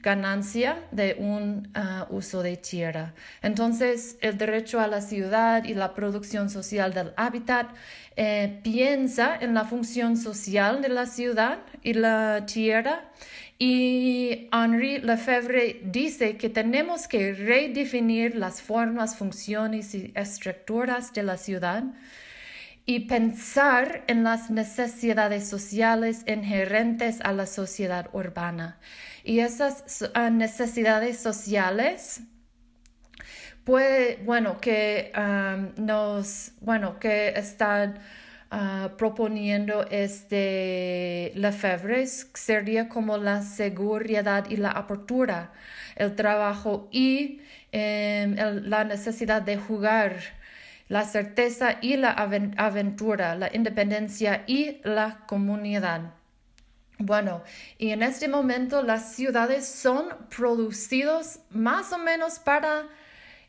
ganancia 0.01 0.79
de 0.89 1.15
un 1.19 1.69
ah, 1.75 2.07
uso 2.09 2.41
de 2.41 2.57
tierra. 2.57 3.13
Entonces, 3.43 4.17
el 4.21 4.39
derecho 4.39 4.79
a 4.79 4.87
la 4.87 5.01
ciudad 5.01 5.65
y 5.65 5.75
la 5.75 5.93
producción 5.93 6.49
social 6.49 6.95
del 6.95 7.13
hábitat 7.15 7.67
eh, 8.15 8.59
piensa 8.63 9.37
en 9.39 9.53
la 9.53 9.65
función 9.65 10.17
social 10.17 10.81
de 10.81 10.89
la 10.89 11.05
ciudad 11.05 11.59
y 11.83 11.93
la 11.93 12.47
tierra. 12.47 13.11
Y 13.59 14.49
Henri 14.51 14.97
Lefebvre 14.97 15.79
dice 15.83 16.37
que 16.37 16.49
tenemos 16.49 17.07
que 17.07 17.33
redefinir 17.33 18.35
las 18.35 18.63
formas, 18.63 19.15
funciones 19.15 19.93
y 19.93 20.11
estructuras 20.15 21.13
de 21.13 21.21
la 21.21 21.37
ciudad 21.37 21.83
y 22.85 23.01
pensar 23.01 24.03
en 24.07 24.23
las 24.23 24.51
necesidades 24.51 25.47
sociales 25.47 26.23
inherentes 26.27 27.19
a 27.21 27.31
la 27.33 27.47
sociedad 27.47 28.09
urbana. 28.13 28.77
Y 29.23 29.39
esas 29.39 30.11
ah, 30.13 30.29
necesidades 30.29 31.17
sociales, 31.17 32.21
pues, 33.63 34.23
bueno, 34.23 34.61
que 34.61 35.11
nos, 35.77 36.51
bueno, 36.61 36.99
que 36.99 37.29
están 37.29 37.97
ah, 38.51 38.91
proponiendo 38.99 39.87
este 39.89 41.31
Lefebvre 41.33 42.05
sería 42.05 42.87
como 42.87 43.17
la 43.17 43.41
seguridad 43.41 44.45
y 44.47 44.57
la 44.57 44.69
apertura, 44.69 45.51
el 45.95 46.15
trabajo 46.15 46.87
y 46.91 47.41
em, 47.71 48.35
la 48.35 48.83
necesidad 48.83 49.41
de 49.41 49.57
jugar 49.57 50.17
la 50.87 51.03
certeza 51.05 51.77
y 51.81 51.97
la 51.97 52.11
aventura, 52.11 53.35
la 53.35 53.49
independencia 53.53 54.43
y 54.47 54.77
la 54.83 55.25
comunidad. 55.27 56.13
Bueno, 56.97 57.43
y 57.77 57.89
en 57.89 58.03
este 58.03 58.27
momento 58.27 58.81
las 58.81 59.13
ciudades 59.15 59.67
son 59.67 60.05
producidos 60.35 61.39
más 61.49 61.91
o 61.91 61.97
menos 61.97 62.39
para 62.39 62.87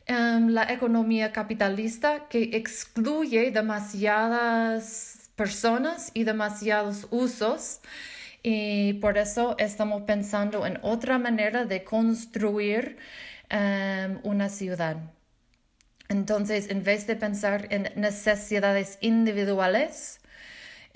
em, 0.05 0.49
la 0.49 0.63
economía 0.71 1.31
capitalista 1.31 2.27
que 2.29 2.43
excluye 2.53 3.51
demasiadas 3.51 5.29
personas 5.35 6.11
y 6.13 6.23
demasiados 6.25 7.07
usos. 7.11 7.79
Y 8.43 8.93
por 8.95 9.17
eso 9.17 9.55
estamos 9.59 10.03
pensando 10.03 10.65
en 10.65 10.79
otra 10.81 11.17
manera 11.19 11.65
de 11.65 11.83
construir 11.83 12.97
em, 13.49 14.19
una 14.23 14.49
ciudad. 14.49 14.97
Entonces, 16.09 16.69
en 16.69 16.83
vez 16.83 17.07
de 17.07 17.15
pensar 17.15 17.67
en 17.69 17.91
necesidades 17.95 18.97
individuales, 19.01 20.19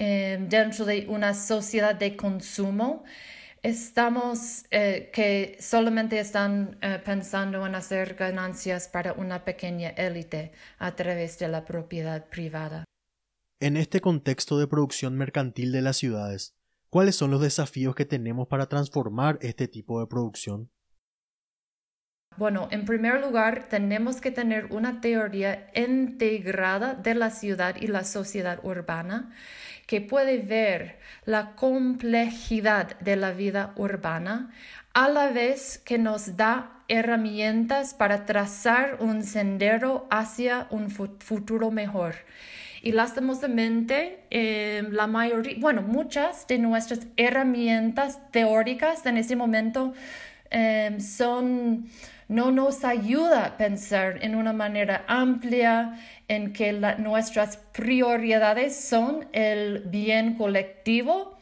Em, 0.03 0.49
dentro 0.49 0.85
de 0.85 1.05
una 1.07 1.35
sociedad 1.35 1.93
de 1.93 2.15
consumo, 2.15 3.03
estamos 3.61 4.65
eh, 4.71 5.11
que 5.13 5.57
solamente 5.59 6.19
están 6.19 6.79
eh, 6.81 6.99
pensando 7.05 7.63
en 7.67 7.75
hacer 7.75 8.15
ganancias 8.15 8.87
para 8.87 9.13
una 9.13 9.45
pequeña 9.45 9.89
élite 9.89 10.53
a 10.79 10.95
través 10.95 11.37
de 11.37 11.49
la 11.49 11.65
propiedad 11.65 12.27
privada. 12.29 12.83
En 13.59 13.77
este 13.77 14.01
contexto 14.01 14.57
de 14.57 14.65
producción 14.65 15.15
mercantil 15.15 15.71
de 15.71 15.81
las 15.83 15.97
ciudades, 15.97 16.55
¿cuáles 16.89 17.15
son 17.15 17.29
los 17.29 17.41
desafíos 17.41 17.93
que 17.93 18.05
tenemos 18.05 18.47
para 18.47 18.65
transformar 18.65 19.37
este 19.41 19.67
tipo 19.67 19.99
de 19.99 20.07
producción? 20.07 20.71
Bueno, 22.37 22.69
en 22.71 22.85
primer 22.85 23.19
lugar, 23.21 23.67
tenemos 23.69 24.21
que 24.21 24.31
tener 24.31 24.67
una 24.71 25.01
teoría 25.01 25.67
integrada 25.75 26.93
de 26.93 27.13
la 27.13 27.29
ciudad 27.29 27.75
y 27.79 27.87
la 27.87 28.03
sociedad 28.03 28.59
urbana 28.63 29.31
que 29.85 29.99
puede 30.01 30.37
ver 30.37 30.97
la 31.25 31.55
complejidad 31.55 32.97
de 32.99 33.17
la 33.17 33.31
vida 33.31 33.73
urbana 33.75 34.51
a 34.93 35.09
la 35.09 35.29
vez 35.29 35.77
que 35.77 35.97
nos 35.97 36.37
da 36.37 36.83
herramientas 36.87 37.93
para 37.93 38.25
trazar 38.25 38.97
un 38.99 39.23
sendero 39.23 40.07
hacia 40.09 40.67
un 40.69 40.89
futuro 40.89 41.71
mejor. 41.71 42.15
Y 42.81 42.93
lastimosamente, 42.93 44.23
eh, 44.31 44.83
la 44.89 45.07
mayoría, 45.07 45.55
bueno, 45.59 45.81
muchas 45.81 46.47
de 46.47 46.57
nuestras 46.57 47.07
herramientas 47.15 48.19
teóricas 48.31 49.05
en 49.05 49.17
este 49.17 49.35
momento 49.35 49.93
em, 50.49 50.99
son, 50.99 51.87
no 52.31 52.49
nos 52.49 52.85
ayuda 52.85 53.45
a 53.45 53.57
pensar 53.57 54.19
en 54.21 54.35
una 54.35 54.53
manera 54.53 55.03
amplia 55.07 55.99
en 56.29 56.53
que 56.53 56.71
nuestras 56.97 57.57
prioridades 57.57 58.73
son 58.73 59.27
el 59.33 59.79
bien 59.79 60.35
colectivo, 60.35 61.37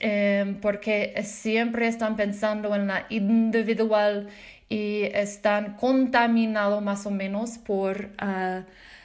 em, 0.00 0.60
porque 0.60 1.14
siempre 1.24 1.88
están 1.88 2.14
pensando 2.16 2.74
en 2.74 2.88
la 2.88 3.06
individual 3.08 4.28
y 4.68 5.04
están 5.14 5.76
contaminados 5.76 6.82
más 6.82 7.06
o 7.06 7.10
menos 7.10 7.56
por 7.56 8.10
ah, 8.18 8.64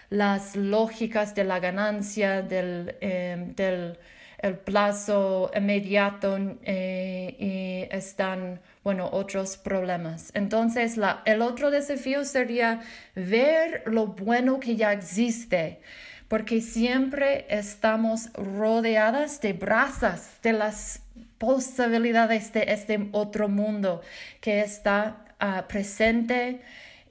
las 0.09 0.57
lógicas 0.57 1.35
de 1.35 1.45
la 1.45 1.59
ganancia, 1.59 2.41
del, 2.41 2.95
em, 2.99 3.55
del 3.55 3.97
el 4.43 4.57
plazo 4.57 5.49
inmediato 5.55 6.37
eh, 6.63 7.87
y 7.89 7.95
están, 7.95 8.59
bueno, 8.83 9.09
otros 9.11 9.57
problemas. 9.57 10.31
Entonces, 10.33 10.97
la, 10.97 11.21
el 11.25 11.41
otro 11.41 11.71
desafío 11.71 12.25
sería 12.25 12.81
ver 13.15 13.83
lo 13.85 14.07
bueno 14.07 14.59
que 14.59 14.75
ya 14.75 14.91
existe, 14.91 15.79
porque 16.27 16.61
siempre 16.61 17.45
estamos 17.49 18.31
rodeadas 18.33 19.39
de 19.39 19.53
brasas, 19.53 20.41
de 20.41 20.53
las 20.53 21.01
posibilidades 21.37 22.51
de 22.53 22.65
este 22.67 23.09
otro 23.11 23.47
mundo 23.47 24.01
que 24.41 24.61
está 24.61 25.25
ah, 25.39 25.65
presente. 25.67 26.61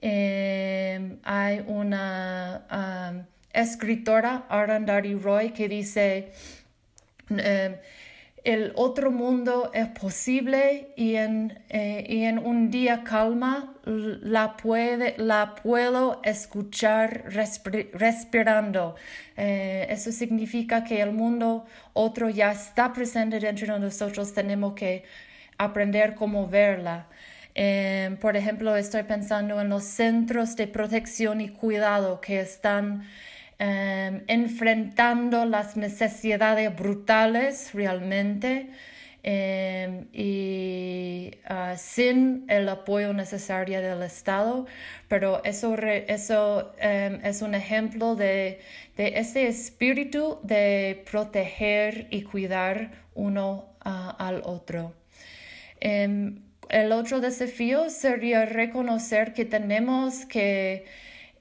Eh, 0.03 1.17
hay 1.23 1.65
una 1.67 2.67
ah, 2.69 3.13
escritora, 3.53 4.45
Arundhati 4.49 5.15
Roy, 5.15 5.51
que 5.51 5.69
dice, 5.69 6.33
eh, 7.31 7.81
el 8.45 8.73
otro 8.75 9.13
mundo 9.13 9.71
es 9.73 9.87
posible 9.89 10.89
y 10.97 11.15
en, 11.15 11.61
eh, 11.69 12.05
y 12.09 12.25
en 12.25 12.39
un 12.39 12.71
día 12.71 13.05
calma 13.05 13.75
la, 13.85 14.57
puede, 14.57 15.15
la 15.19 15.55
puedo 15.55 16.21
escuchar 16.25 17.25
respirando. 17.93 18.97
Eh, 19.37 19.87
eso 19.91 20.11
significa 20.11 20.83
que 20.83 21.01
el 21.01 21.13
mundo 21.13 21.67
otro 21.93 22.31
ya 22.31 22.51
está 22.51 22.93
presente 22.93 23.39
dentro 23.39 23.75
de 23.75 23.81
nosotros, 23.81 24.35
tenemos 24.35 24.75
que 24.75 25.05
aprender 25.59 26.15
cómo 26.15 26.49
verla. 26.49 27.07
por 28.21 28.37
ejemplo, 28.37 28.77
estoy 28.77 29.03
pensando 29.05 29.61
en 29.61 29.69
los 29.69 29.85
centros 29.85 30.57
de 30.57 30.67
protección 30.67 31.41
y 31.41 31.51
cuidado 31.51 32.21
que 32.21 32.41
están 32.41 33.05
Em, 33.59 34.23
enfrentando 34.27 35.45
las 35.45 35.77
necesidades 35.77 36.75
brutales 36.75 37.73
realmente 37.73 38.71
em, 39.23 40.09
y 40.13 41.31
ah, 41.47 41.77
sin 41.77 42.45
el 42.49 42.69
apoyo 42.69 43.13
necesario 43.13 43.81
del 43.81 44.03
Estado, 44.03 44.67
pero 45.07 45.45
eso, 45.45 45.77
eso 45.77 46.73
em, 46.79 47.21
es 47.25 47.41
un 47.43 47.55
ejemplo 47.55 48.17
de, 48.17 48.61
de, 48.97 49.19
ese 49.19 49.47
espíritu 49.47 50.41
de 50.43 51.05
proteger 51.09 52.09
y 52.11 52.23
cuidar 52.23 52.91
uno 53.15 53.77
ah, 53.85 54.17
al 54.19 54.43
otro. 54.45 54.95
el 55.81 56.93
otro 56.93 57.21
desafío 57.21 57.91
sería 57.91 58.45
reconocer 58.47 59.35
que 59.35 59.45
tenemos 59.45 60.25
que 60.27 60.85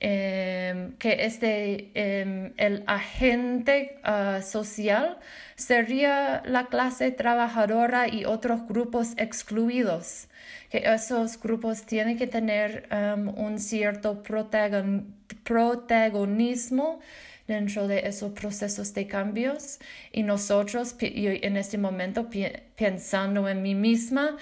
Em, 0.03 0.93
que 0.97 1.25
este, 1.25 1.91
em, 1.93 2.53
el 2.57 2.83
agente 2.87 3.99
ah, 4.03 4.41
social 4.41 5.19
sería 5.55 6.41
la 6.43 6.65
clase 6.65 7.11
trabajadora 7.11 8.07
y 8.07 8.25
otros 8.25 8.67
grupos 8.67 9.13
excluidos, 9.17 10.27
que 10.71 10.81
esos 10.85 11.39
grupos 11.39 11.85
tienen 11.85 12.17
que 12.17 12.25
tener 12.25 12.87
em, 12.89 13.29
un 13.29 13.59
cierto 13.59 14.23
protagonismo 14.23 16.99
dentro 17.47 17.87
de 17.87 17.99
esos 18.07 18.31
procesos 18.31 18.95
de 18.95 19.05
cambios. 19.05 19.77
Y 20.11 20.23
nosotros 20.23 20.95
en 20.99 21.57
este 21.57 21.77
momento 21.77 22.27
pensando 22.75 23.47
en 23.47 23.61
mí 23.61 23.75
misma, 23.75 24.35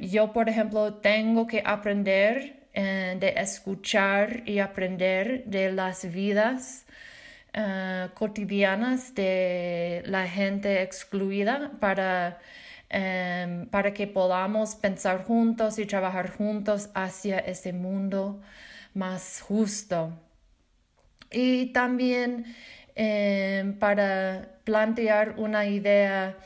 yo 0.00 0.32
por 0.32 0.48
ejemplo 0.50 0.94
tengo 0.94 1.46
que 1.46 1.62
aprender 1.64 2.57
eh, 2.80 3.16
de 3.18 3.30
escuchar 3.30 4.44
y 4.46 4.60
aprender 4.60 5.42
de 5.46 5.72
las 5.72 6.08
vidas 6.12 6.86
eh, 7.52 8.08
cotidianas 8.14 9.16
de 9.16 10.04
la 10.06 10.28
gente 10.28 10.80
excluida 10.82 11.72
para, 11.80 12.38
em, 12.88 13.66
para 13.66 13.92
que 13.92 14.06
podamos 14.06 14.76
pensar 14.76 15.24
juntos 15.24 15.80
y 15.80 15.86
trabajar 15.86 16.30
juntos 16.30 16.88
hacia 16.94 17.40
ese 17.40 17.72
mundo 17.72 18.40
más 18.94 19.40
justo. 19.40 20.12
Y 21.32 21.72
también 21.72 22.44
em, 22.94 23.76
para 23.76 24.60
plantear 24.64 25.34
una 25.36 25.66
idea 25.66 26.36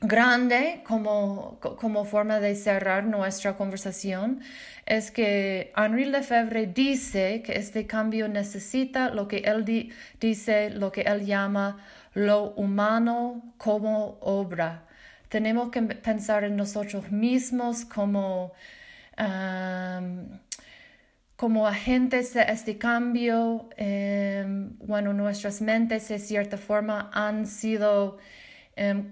grande 0.00 0.82
como, 0.84 1.58
como 1.60 2.04
forma 2.04 2.38
de 2.40 2.54
cerrar 2.54 3.04
nuestra 3.04 3.56
conversación 3.56 4.40
es 4.86 5.10
que 5.10 5.72
Henri 5.76 6.06
Lefebvre 6.06 6.66
dice 6.66 7.42
que 7.42 7.58
este 7.58 7.86
cambio 7.86 8.28
necesita 8.28 9.10
lo 9.10 9.28
que 9.28 9.38
él 9.38 9.92
dice, 10.20 10.70
lo 10.70 10.92
que 10.92 11.02
él 11.02 11.26
llama 11.26 11.78
lo 12.14 12.50
humano 12.52 13.54
como 13.58 14.18
obra. 14.20 14.84
Tenemos 15.28 15.70
que 15.70 15.82
pensar 15.82 16.44
en 16.44 16.56
nosotros 16.56 17.12
mismos 17.12 17.84
como, 17.84 18.52
como 21.36 21.66
agentes 21.66 22.32
de 22.32 22.42
este 22.48 22.78
cambio. 22.78 23.68
Em, 23.76 24.70
bueno, 24.78 25.12
nuestras 25.12 25.60
mentes 25.60 26.08
de 26.08 26.18
cierta 26.18 26.56
forma 26.56 27.10
han 27.12 27.46
sido 27.46 28.16
um, 28.78 29.10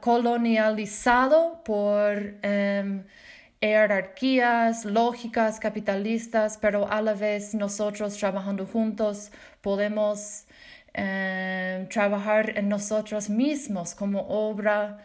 colonializado 0.00 1.62
por 1.64 2.16
um, 2.44 3.02
jerarquías 3.60 4.84
lógicas 4.84 5.58
capitalistas, 5.58 6.56
pero 6.56 6.86
a 6.90 7.02
la 7.02 7.14
vez 7.14 7.54
nosotros 7.54 8.16
trabajando 8.16 8.66
juntos 8.66 9.32
podemos 9.60 10.46
trabajar 11.90 12.58
en 12.58 12.68
nosotros 12.68 13.30
mismos 13.30 13.94
como 13.94 14.26
obra 14.28 14.98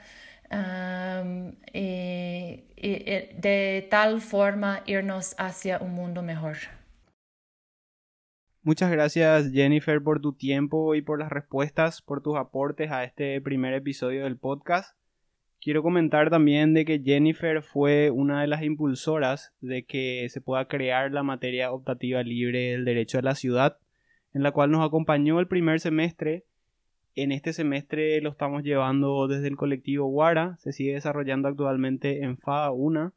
y 1.22 2.64
de 2.78 3.88
tal 3.92 4.20
forma 4.20 4.82
irnos 4.88 5.36
hacia 5.38 5.78
un 5.80 5.92
mundo 5.92 6.24
mejor. 6.24 6.58
Muchas 8.66 8.90
gracias 8.90 9.52
Jennifer 9.52 10.02
por 10.02 10.22
tu 10.22 10.32
tiempo 10.32 10.96
y 10.96 11.02
por 11.02 11.20
las 11.20 11.30
respuestas, 11.30 12.02
por 12.02 12.24
tus 12.24 12.38
aportes 12.38 12.92
a 12.92 13.04
este 13.04 13.42
primer 13.42 13.74
episodio 13.74 14.24
del 14.24 14.38
podcast. 14.38 14.96
Quiero 15.60 15.84
comentar 15.84 16.30
también 16.30 16.74
de 16.74 16.86
que 16.86 17.02
Jennifer 17.04 17.62
fue 17.62 18.10
una 18.10 18.40
de 18.40 18.48
las 18.48 18.64
impulsoras 18.64 19.54
de 19.60 19.84
que 19.84 20.30
se 20.30 20.40
pueda 20.40 20.70
crear 20.70 21.12
la 21.12 21.24
materia 21.24 21.74
optativa 21.74 22.24
libre 22.24 22.72
del 22.72 22.86
derecho 22.86 23.20
a 23.20 23.22
la 23.22 23.36
ciudad, 23.36 23.80
en 24.34 24.44
la 24.44 24.52
cual 24.54 24.72
nos 24.72 24.88
acompañó 24.88 25.42
el 25.42 25.48
primer 25.48 25.82
semestre. 25.82 26.46
En 27.16 27.34
este 27.34 27.52
semestre 27.52 28.22
lo 28.22 28.30
estamos 28.30 28.64
llevando 28.64 29.28
desde 29.28 29.50
el 29.50 29.58
colectivo 29.58 30.08
Guara, 30.08 30.56
se 30.60 30.72
sigue 30.72 30.94
desarrollando 30.94 31.50
actualmente 31.50 32.24
en 32.24 32.38
FA 32.38 32.72
1 32.72 33.12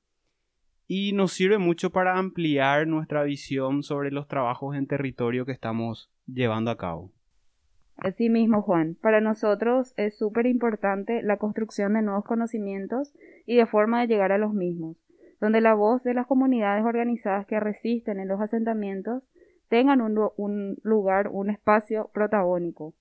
y 0.89 1.13
nos 1.13 1.33
sirve 1.33 1.59
mucho 1.59 1.91
para 1.91 2.17
ampliar 2.17 2.87
nuestra 2.87 3.25
visión 3.25 3.83
sobre 3.83 4.11
los 4.11 4.29
trabajos 4.29 4.77
en 4.77 4.87
territorio 4.87 5.45
que 5.45 5.53
estamos 5.53 6.11
llevando 6.27 6.71
a 6.71 6.77
cabo. 6.77 7.11
Así 7.97 8.29
mismo, 8.29 8.63
Juan. 8.63 8.97
Para 9.01 9.21
nosotros 9.21 9.95
es 9.97 10.17
súper 10.19 10.47
importante 10.47 11.23
la 11.23 11.39
construcción 11.39 11.95
de 11.95 12.03
nuevos 12.03 12.25
conocimientos 12.25 13.15
y 13.47 13.57
de 13.57 13.67
forma 13.67 14.01
de 14.01 14.07
llegar 14.07 14.33
a 14.33 14.39
los 14.39 14.53
mismos, 14.53 14.97
donde 15.41 15.61
la 15.61 15.75
voz 15.75 16.03
de 16.03 16.15
las 16.15 16.27
comunidades 16.27 16.85
organizadas 16.85 17.47
que 17.47 17.59
resisten 17.59 18.21
en 18.21 18.29
los 18.29 18.41
asentamientos 18.41 19.23
tengan 19.69 20.01
un, 20.01 20.31
un 20.37 20.77
lugar, 20.83 21.29
un 21.29 21.51
espacio 21.51 22.11
protagónico. 22.13 22.95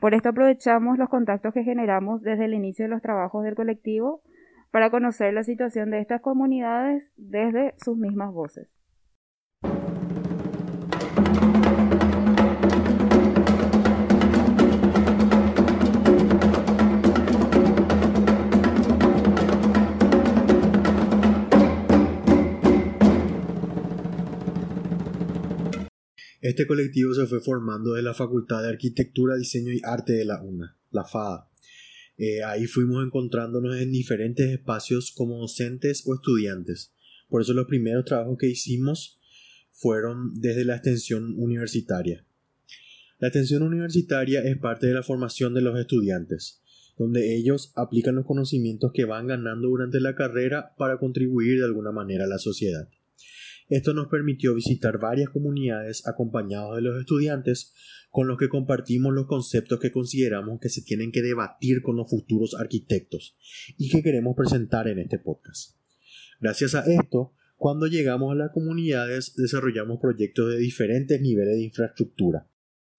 Por 0.00 0.14
esto 0.14 0.30
aprovechamos 0.30 0.98
los 0.98 1.08
contactos 1.08 1.54
que 1.54 1.62
generamos 1.62 2.22
desde 2.22 2.46
el 2.46 2.54
inicio 2.54 2.86
de 2.86 2.90
los 2.90 3.02
trabajos 3.02 3.44
del 3.44 3.54
colectivo 3.54 4.22
para 4.74 4.90
conocer 4.90 5.32
la 5.32 5.44
situación 5.44 5.92
de 5.92 6.00
estas 6.00 6.20
comunidades 6.20 7.04
desde 7.14 7.76
sus 7.80 7.96
mismas 7.96 8.32
voces. 8.32 8.66
Este 26.40 26.66
colectivo 26.66 27.14
se 27.14 27.26
fue 27.26 27.38
formando 27.38 27.92
de 27.92 28.02
la 28.02 28.12
Facultad 28.12 28.60
de 28.60 28.70
Arquitectura, 28.70 29.36
Diseño 29.36 29.72
y 29.72 29.80
Arte 29.84 30.14
de 30.14 30.24
la 30.24 30.42
UNA, 30.42 30.76
la 30.90 31.04
FADA, 31.04 31.48
Eh, 32.16 32.42
ahí 32.44 32.66
fuimos 32.66 33.04
encontrándonos 33.04 33.76
en 33.80 33.90
diferentes 33.90 34.50
espacios 34.50 35.12
como 35.12 35.38
docentes 35.38 36.04
o 36.06 36.14
estudiantes. 36.14 36.92
Por 37.28 37.42
eso 37.42 37.54
los 37.54 37.66
primeros 37.66 38.04
trabajos 38.04 38.38
que 38.38 38.48
hicimos 38.48 39.20
fueron 39.72 40.32
desde 40.40 40.64
la 40.64 40.76
extensión 40.76 41.34
universitaria. 41.36 42.24
La 43.18 43.28
extensión 43.28 43.62
universitaria 43.62 44.40
es 44.42 44.56
parte 44.58 44.86
de 44.86 44.94
la 44.94 45.02
formación 45.02 45.54
de 45.54 45.62
los 45.62 45.78
estudiantes, 45.78 46.62
donde 46.96 47.36
ellos 47.36 47.72
aplican 47.74 48.14
los 48.14 48.26
conocimientos 48.26 48.92
que 48.92 49.04
van 49.04 49.26
ganando 49.26 49.68
durante 49.68 50.00
la 50.00 50.14
carrera 50.14 50.74
para 50.76 50.98
contribuir 50.98 51.58
de 51.58 51.64
alguna 51.64 51.90
manera 51.90 52.24
a 52.24 52.28
la 52.28 52.38
sociedad. 52.38 52.88
Esto 53.68 53.94
nos 53.94 54.08
permitió 54.08 54.54
visitar 54.54 54.98
varias 54.98 55.30
comunidades 55.30 56.06
acompañados 56.06 56.76
de 56.76 56.82
los 56.82 57.00
estudiantes 57.00 57.72
con 58.14 58.28
los 58.28 58.38
que 58.38 58.48
compartimos 58.48 59.12
los 59.12 59.26
conceptos 59.26 59.80
que 59.80 59.90
consideramos 59.90 60.60
que 60.60 60.68
se 60.68 60.82
tienen 60.82 61.10
que 61.10 61.20
debatir 61.20 61.82
con 61.82 61.96
los 61.96 62.08
futuros 62.08 62.54
arquitectos 62.54 63.36
y 63.76 63.90
que 63.90 64.04
queremos 64.04 64.36
presentar 64.36 64.86
en 64.86 65.00
este 65.00 65.18
podcast. 65.18 65.76
Gracias 66.40 66.76
a 66.76 66.84
esto, 66.86 67.32
cuando 67.56 67.88
llegamos 67.88 68.30
a 68.30 68.36
las 68.36 68.52
comunidades 68.52 69.34
desarrollamos 69.34 69.98
proyectos 70.00 70.48
de 70.48 70.58
diferentes 70.58 71.20
niveles 71.20 71.56
de 71.56 71.64
infraestructura, 71.64 72.48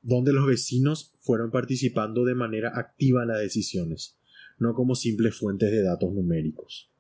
donde 0.02 0.34
los 0.34 0.46
vecinos 0.46 1.14
fueron 1.22 1.50
participando 1.50 2.26
de 2.26 2.36
manera 2.36 2.78
activa 2.78 3.22
en 3.22 3.30
las 3.30 3.40
decisiones, 3.40 4.20
no 4.60 4.74
como 4.74 4.96
simples 4.96 5.34
fuentes 5.34 5.72
de 5.72 5.82
datos 5.82 6.14
numéricos. 6.14 6.92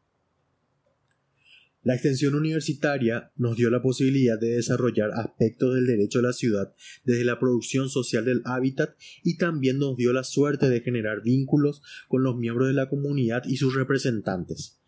La 1.85 1.93
extensión 1.93 2.33
universitaria 2.33 3.31
nos 3.35 3.57
dio 3.57 3.69
la 3.69 3.79
posibilidad 3.79 4.39
de 4.39 4.55
desarrollar 4.55 5.11
aspectos 5.11 5.75
del 5.75 5.85
derecho 5.85 6.17
a 6.17 6.23
la 6.23 6.33
ciudad 6.33 6.73
desde 7.03 7.23
la 7.23 7.39
producción 7.39 7.89
social 7.89 8.25
del 8.25 8.41
hábitat 8.45 8.95
y 9.21 9.37
también 9.37 9.77
nos 9.77 9.95
dio 9.95 10.11
la 10.11 10.23
suerte 10.23 10.67
de 10.67 10.81
generar 10.81 11.21
vínculos 11.21 11.83
con 12.07 12.23
los 12.23 12.37
miembros 12.37 12.69
de 12.69 12.73
la 12.73 12.89
comunidad 12.89 13.43
y 13.45 13.57
sus 13.57 13.75
representantes. 13.75 14.81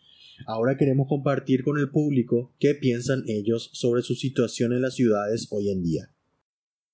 Ahora 0.47 0.75
queremos 0.75 1.05
compartir 1.07 1.63
con 1.63 1.77
el 1.77 1.91
público 1.91 2.55
qué 2.59 2.73
piensan 2.73 3.21
ellos 3.27 3.69
sobre 3.73 4.01
su 4.01 4.15
situación 4.15 4.73
en 4.73 4.81
las 4.81 4.95
ciudades 4.95 5.49
hoy 5.51 5.69
en 5.69 5.83
día. 5.83 6.11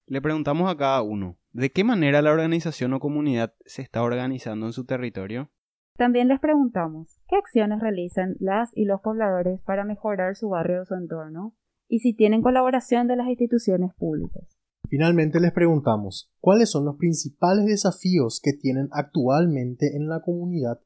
Le 0.08 0.22
preguntamos 0.22 0.70
a 0.70 0.76
cada 0.76 1.02
uno, 1.02 1.40
¿de 1.54 1.72
qué 1.72 1.86
manera 1.86 2.22
la 2.22 2.34
organización 2.34 2.92
o 2.92 3.00
comunidad 3.00 3.54
se 3.66 3.82
está 3.82 4.04
organizando 4.04 4.66
en 4.66 4.74
su 4.74 4.84
territorio? 4.84 5.50
También 5.96 6.28
les 6.28 6.40
preguntamos 6.40 7.20
qué 7.30 7.36
acciones 7.36 7.80
realizan 7.80 8.36
las 8.40 8.76
y 8.76 8.86
los 8.86 9.02
pobladores 9.02 9.62
para 9.62 9.86
mejorar 9.86 10.36
su 10.36 10.50
barrio 10.50 10.82
o 10.82 10.86
su 10.86 10.96
entorno 10.96 11.54
y 11.88 12.00
si 12.00 12.16
tienen 12.16 12.42
colaboración 12.42 13.08
de 13.08 13.16
las 13.16 13.28
instituciones 13.28 13.94
públicas. 13.94 14.44
Finalmente 14.90 15.40
les 15.40 15.52
preguntamos 15.52 16.32
cuáles 16.40 16.72
son 16.72 16.86
los 16.86 16.98
principales 16.98 17.66
desafíos 17.66 18.40
que 18.42 18.54
tienen 18.54 18.90
actualmente 18.92 19.96
en 19.96 20.08
la 20.08 20.22
comunidad 20.22 20.80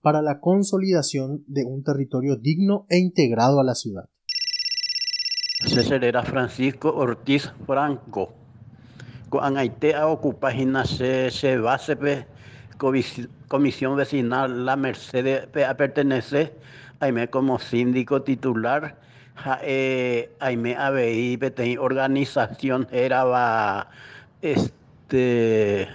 para 0.00 0.22
la 0.22 0.40
consolidación 0.40 1.44
de 1.46 1.64
un 1.64 1.82
territorio 1.82 2.36
digno 2.36 2.86
e 2.88 2.98
integrado 2.98 3.60
a 3.60 3.64
la 3.64 3.74
ciudad. 3.74 4.08
César 5.66 6.04
era 6.04 6.22
Francisco 6.22 6.92
Ortiz 6.94 7.52
Franco. 7.66 8.34
Con 9.28 9.56
a 9.56 10.06
ocupar 10.08 10.54
se 10.84 11.56
base 11.58 11.96
comisión 12.76 13.96
vecinal 13.96 14.66
La 14.66 14.76
Mercedes 14.76 15.46
pertenece 15.46 16.52
a 17.00 17.26
como 17.26 17.58
síndico 17.58 18.22
titular. 18.22 18.96
Eh, 19.62 20.30
Aime 20.38 20.76
ABI 20.76 21.38
organización 21.78 22.86
era 22.92 23.88
este 24.40 25.88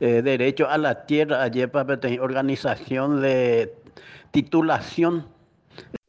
eh, 0.00 0.22
derecho 0.22 0.68
a 0.68 0.78
la 0.78 1.06
tierra 1.06 1.42
ayer 1.42 1.70
para 1.70 1.98
organización 2.20 3.20
de 3.20 3.74
titulación. 4.32 5.26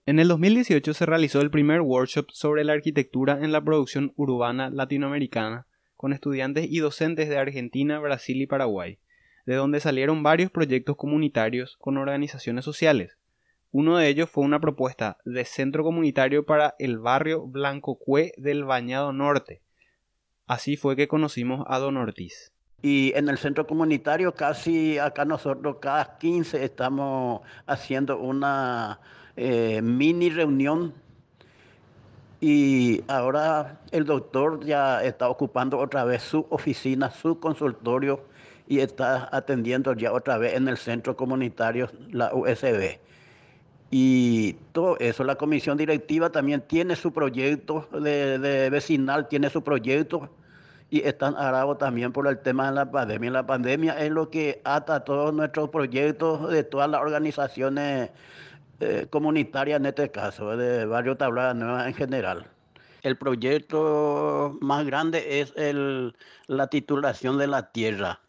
En 0.05 0.17
el 0.17 0.29
2018 0.29 0.93
se 0.95 1.05
realizó 1.05 1.41
el 1.41 1.51
primer 1.51 1.81
workshop 1.81 2.31
sobre 2.31 2.63
la 2.63 2.73
arquitectura 2.73 3.39
en 3.41 3.51
la 3.51 3.61
producción 3.61 4.13
urbana 4.15 4.71
latinoamericana 4.71 5.67
con 5.95 6.13
estudiantes 6.13 6.65
y 6.69 6.79
docentes 6.79 7.29
de 7.29 7.37
Argentina, 7.37 7.99
Brasil 7.99 8.41
y 8.41 8.47
Paraguay 8.47 8.97
de 9.49 9.55
donde 9.55 9.79
salieron 9.79 10.21
varios 10.21 10.51
proyectos 10.51 10.95
comunitarios 10.95 11.75
con 11.77 11.97
organizaciones 11.97 12.63
sociales. 12.63 13.17
Uno 13.71 13.97
de 13.97 14.07
ellos 14.07 14.29
fue 14.29 14.43
una 14.43 14.59
propuesta 14.59 15.17
de 15.25 15.43
centro 15.43 15.83
comunitario 15.83 16.45
para 16.45 16.75
el 16.77 16.99
barrio 16.99 17.47
Blanco 17.47 17.97
Cue 17.97 18.31
del 18.37 18.63
Bañado 18.63 19.11
Norte. 19.11 19.63
Así 20.45 20.77
fue 20.77 20.95
que 20.95 21.07
conocimos 21.07 21.65
a 21.67 21.79
Don 21.79 21.97
Ortiz. 21.97 22.51
Y 22.83 23.11
en 23.15 23.27
el 23.27 23.39
centro 23.39 23.65
comunitario 23.65 24.35
casi 24.35 24.99
acá 24.99 25.25
nosotros 25.25 25.77
cada 25.81 26.19
15 26.19 26.63
estamos 26.63 27.41
haciendo 27.65 28.19
una 28.19 28.99
eh, 29.35 29.81
mini 29.81 30.29
reunión 30.29 30.93
y 32.39 33.01
ahora 33.07 33.81
el 33.89 34.05
doctor 34.05 34.63
ya 34.63 35.03
está 35.03 35.27
ocupando 35.27 35.79
otra 35.79 36.03
vez 36.03 36.21
su 36.21 36.45
oficina, 36.51 37.09
su 37.09 37.39
consultorio 37.39 38.29
y 38.69 38.79
está 38.81 39.27
atendiendo 39.31 39.93
ya 39.93 40.13
otra 40.13 40.37
vez 40.37 40.53
en 40.53 40.67
el 40.67 40.77
centro 40.77 41.15
comunitario, 41.15 41.89
la 42.11 42.33
USB. 42.35 42.99
Y 43.89 44.53
todo 44.73 44.95
eso, 44.99 45.23
la 45.23 45.35
comisión 45.35 45.75
directiva 45.75 46.29
también 46.29 46.61
tiene 46.61 46.95
su 46.95 47.11
proyecto 47.11 47.89
de, 47.91 48.69
vecinal, 48.69 49.27
tiene 49.27 49.49
su 49.49 49.63
proyecto 49.63 50.29
y 50.91 51.01
están 51.01 51.35
arados 51.35 51.79
también 51.79 52.13
por 52.13 52.27
el 52.27 52.37
tema 52.37 52.67
de 52.69 52.75
la 52.75 52.91
pandemia. 52.91 53.31
La 53.31 53.47
pandemia 53.47 53.99
es 53.99 54.11
lo 54.11 54.29
que 54.29 54.61
ata 54.63 55.03
todos 55.03 55.33
nuestros 55.33 55.69
proyectos 55.71 56.51
de 56.51 56.63
todas 56.63 56.91
las 56.91 57.01
organizaciones 57.01 58.11
eh, 58.81 59.07
comunitarias 59.09 59.79
en 59.79 59.87
este 59.87 60.11
caso, 60.11 60.55
de 60.55 60.85
Barrio 60.85 61.17
Tablada 61.17 61.55
Nueva 61.55 61.87
en 61.87 61.95
general. 61.95 62.45
El 63.01 63.17
proyecto 63.17 64.59
más 64.61 64.85
grande 64.85 65.41
es 65.41 65.53
el, 65.55 66.15
la 66.45 66.67
titulación 66.67 67.39
de 67.39 67.47
la 67.47 67.71
tierra 67.71 68.19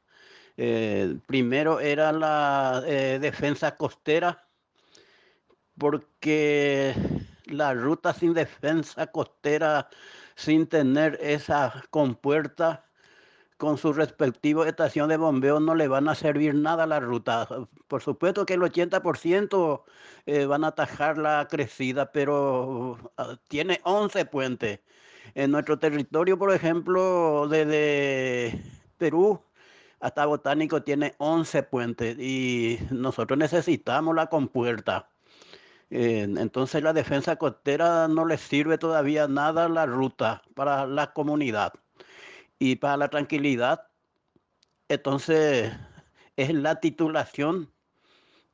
eh, 0.63 1.17
primero 1.27 1.81
era 1.81 2.13
la 2.13 2.83
eh, 2.87 3.19
defensa 3.19 3.77
costera, 3.79 4.47
porque 5.79 6.95
la 7.47 7.73
ruta 7.73 8.13
sin 8.13 8.35
defensa 8.35 9.07
costera, 9.07 9.89
sin 10.37 10.67
tener 10.67 11.19
esa 11.23 11.83
compuerta 11.89 12.85
con 13.57 13.79
su 13.79 13.95
respectiva 13.95 14.69
estación 14.69 15.09
de 15.09 15.17
bombeo, 15.17 15.61
no 15.61 15.75
le 15.75 15.89
van 15.89 16.11
a 16.11 16.15
servir 16.15 16.55
nada 16.55 16.83
a 16.85 16.87
la 16.87 17.01
ruta. 17.01 17.49
Por 17.89 18.03
supuesto 18.03 18.45
que 18.45 18.55
el 18.55 18.61
80% 18.61 19.85
eh, 20.27 20.45
van 20.45 20.65
a 20.65 20.69
atajar 20.69 21.17
la 21.17 21.49
crecida, 21.51 22.13
pero 22.13 22.99
ah, 23.17 23.39
tiene 23.49 23.81
11 23.85 24.27
puentes. 24.27 24.81
En 25.35 25.53
nuestro 25.53 25.79
territorio, 25.79 26.39
por 26.39 26.53
ejemplo, 26.53 27.49
desde 27.49 28.63
Perú 28.99 29.43
hasta 30.01 30.27
Botánico 30.27 30.83
tiene 30.83 31.15
11 31.19 31.63
puentes 31.65 32.19
y 32.19 32.79
nosotros 32.91 33.39
necesitamos 33.39 34.15
la 34.15 34.29
compuerta. 34.29 35.11
entonces 35.91 36.83
la 36.83 36.93
defensa 36.93 37.37
costera 37.37 38.09
no 38.09 38.25
le 38.25 38.39
sirve 38.39 38.79
todavía 38.79 39.29
nada 39.29 39.69
la 39.69 39.87
ruta 39.87 40.43
para 40.55 40.87
la 40.87 41.13
comunidad 41.13 41.75
y 42.59 42.77
para 42.77 42.97
la 42.97 43.09
tranquilidad. 43.09 43.89
Entonces 44.89 45.73
es 46.37 46.55
la 46.55 46.81
titulación 46.81 47.73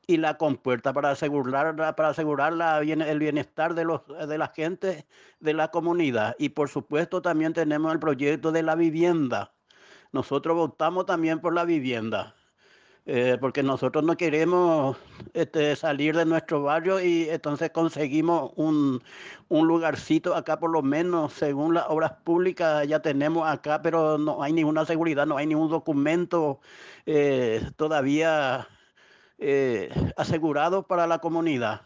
y 0.07 0.17
la 0.17 0.37
compuerta 0.37 0.93
para 0.93 1.11
asegurar, 1.11 1.75
para 1.95 2.09
asegurar 2.09 2.53
el 2.83 3.19
bienestar 3.19 3.73
de, 3.75 3.85
los, 3.85 4.01
de 4.07 4.37
la 4.37 4.47
gente 4.49 5.05
de 5.39 5.53
la 5.53 5.69
comunidad. 5.69 6.35
Y 6.39 6.49
por 6.49 6.69
supuesto 6.69 7.21
también 7.21 7.53
tenemos 7.53 7.93
el 7.93 7.99
proyecto 7.99 8.51
de 8.51 8.63
la 8.63 8.75
vivienda 8.75 9.56
nosotros 10.11 10.55
votamos 10.55 11.05
también 11.05 11.39
por 11.39 11.53
la 11.53 11.65
vivienda, 11.65 12.35
eh, 13.05 13.37
porque 13.39 13.63
nosotros 13.63 14.03
no 14.03 14.17
queremos 14.17 14.97
este, 15.33 15.75
salir 15.75 16.15
de 16.15 16.25
nuestro 16.25 16.63
barrio 16.63 16.99
y 16.99 17.29
entonces 17.29 17.69
conseguimos 17.71 18.51
un, 18.55 19.01
lugarcito 19.49 20.35
acá 20.35 20.59
por 20.59 20.71
lo 20.71 20.81
menos, 20.81 21.33
según 21.33 21.73
las 21.73 21.85
obras 21.87 22.11
públicas 22.23 22.87
ya 22.87 23.01
tenemos 23.01 23.47
acá, 23.47 23.81
pero 23.81 24.17
no 24.17 24.43
hay 24.43 24.53
ninguna 24.53 24.85
seguridad, 24.85 25.25
no 25.25 25.37
hay 25.37 25.47
ningún 25.47 25.69
documento 25.69 26.59
eh, 27.05 27.61
todavía 27.77 28.67
eh, 29.37 29.89
asegurado 30.17 30.83
para 30.83 31.07
la 31.07 31.19
comunidad. 31.19 31.81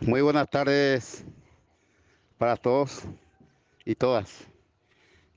Muy 0.00 0.20
buenas 0.20 0.48
tardes 0.50 1.24
para 2.38 2.56
todos 2.56 3.04
y 3.84 3.94
todas. 3.94 4.48